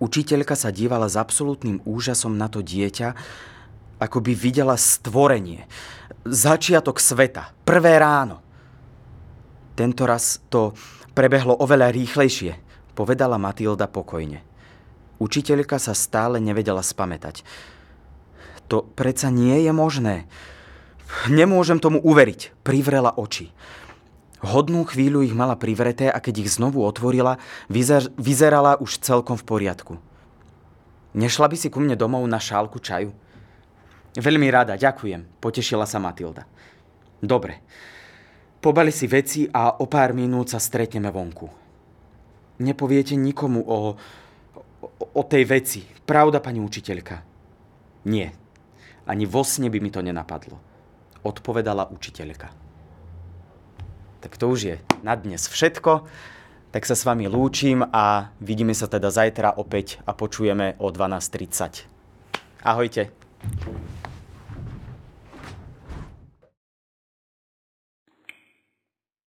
Učiteľka 0.02 0.58
sa 0.58 0.74
dívala 0.74 1.06
s 1.06 1.14
absolútnym 1.14 1.78
úžasom 1.86 2.34
na 2.34 2.50
to 2.50 2.58
dieťa, 2.58 3.14
ako 4.02 4.18
by 4.18 4.32
videla 4.34 4.74
stvorenie. 4.74 5.70
Začiatok 6.26 6.98
sveta. 6.98 7.54
Prvé 7.62 8.02
ráno. 8.02 8.42
Tento 9.78 10.02
raz 10.10 10.42
to 10.50 10.74
prebehlo 11.14 11.54
oveľa 11.54 11.94
rýchlejšie, 11.94 12.58
povedala 12.98 13.38
Matilda 13.38 13.86
pokojne. 13.86 14.49
Učiteľka 15.20 15.76
sa 15.76 15.92
stále 15.92 16.40
nevedela 16.40 16.80
spamätať. 16.80 17.44
To 18.72 18.88
predsa 18.96 19.28
nie 19.28 19.68
je 19.68 19.72
možné. 19.76 20.24
Nemôžem 21.28 21.76
tomu 21.76 22.00
uveriť, 22.00 22.56
privrela 22.64 23.12
oči. 23.12 23.52
Hodnú 24.40 24.88
chvíľu 24.88 25.20
ich 25.20 25.36
mala 25.36 25.60
privreté 25.60 26.08
a 26.08 26.16
keď 26.16 26.48
ich 26.48 26.56
znovu 26.56 26.80
otvorila, 26.80 27.36
vyzer- 27.68 28.08
vyzerala 28.16 28.80
už 28.80 29.04
celkom 29.04 29.36
v 29.36 29.44
poriadku. 29.44 29.94
Nešla 31.12 31.50
by 31.50 31.56
si 31.60 31.68
ku 31.68 31.82
mne 31.82 31.98
domov 31.98 32.24
na 32.24 32.40
šálku 32.40 32.80
čaju? 32.80 33.12
Veľmi 34.16 34.48
rada, 34.48 34.80
ďakujem, 34.80 35.42
potešila 35.42 35.84
sa 35.84 36.00
Matilda. 36.00 36.48
Dobre, 37.20 37.60
pobali 38.64 38.94
si 38.94 39.04
veci 39.04 39.44
a 39.50 39.76
o 39.76 39.84
pár 39.84 40.16
minút 40.16 40.54
sa 40.54 40.62
stretneme 40.62 41.12
vonku. 41.12 41.50
Nepoviete 42.64 43.18
nikomu 43.18 43.60
o, 43.60 43.98
o 45.00 45.22
tej 45.24 45.44
veci, 45.48 45.80
pravda, 46.04 46.40
pani 46.40 46.60
učiteľka? 46.60 47.16
Nie, 48.08 48.32
ani 49.08 49.24
vo 49.24 49.42
sne 49.42 49.72
by 49.72 49.78
mi 49.80 49.90
to 49.92 50.04
nenapadlo, 50.04 50.60
odpovedala 51.24 51.88
učiteľka. 51.90 52.52
Tak 54.20 54.36
to 54.36 54.52
už 54.52 54.60
je 54.60 54.76
na 55.00 55.16
dnes 55.16 55.48
všetko. 55.48 56.04
Tak 56.70 56.86
sa 56.86 56.94
s 56.94 57.02
vami 57.02 57.26
lúčim 57.26 57.82
a 57.82 58.30
vidíme 58.38 58.76
sa 58.76 58.86
teda 58.86 59.10
zajtra 59.10 59.58
opäť 59.58 59.98
a 60.06 60.14
počujeme 60.14 60.78
o 60.78 60.92
12.30. 60.92 62.62
Ahojte. 62.62 63.10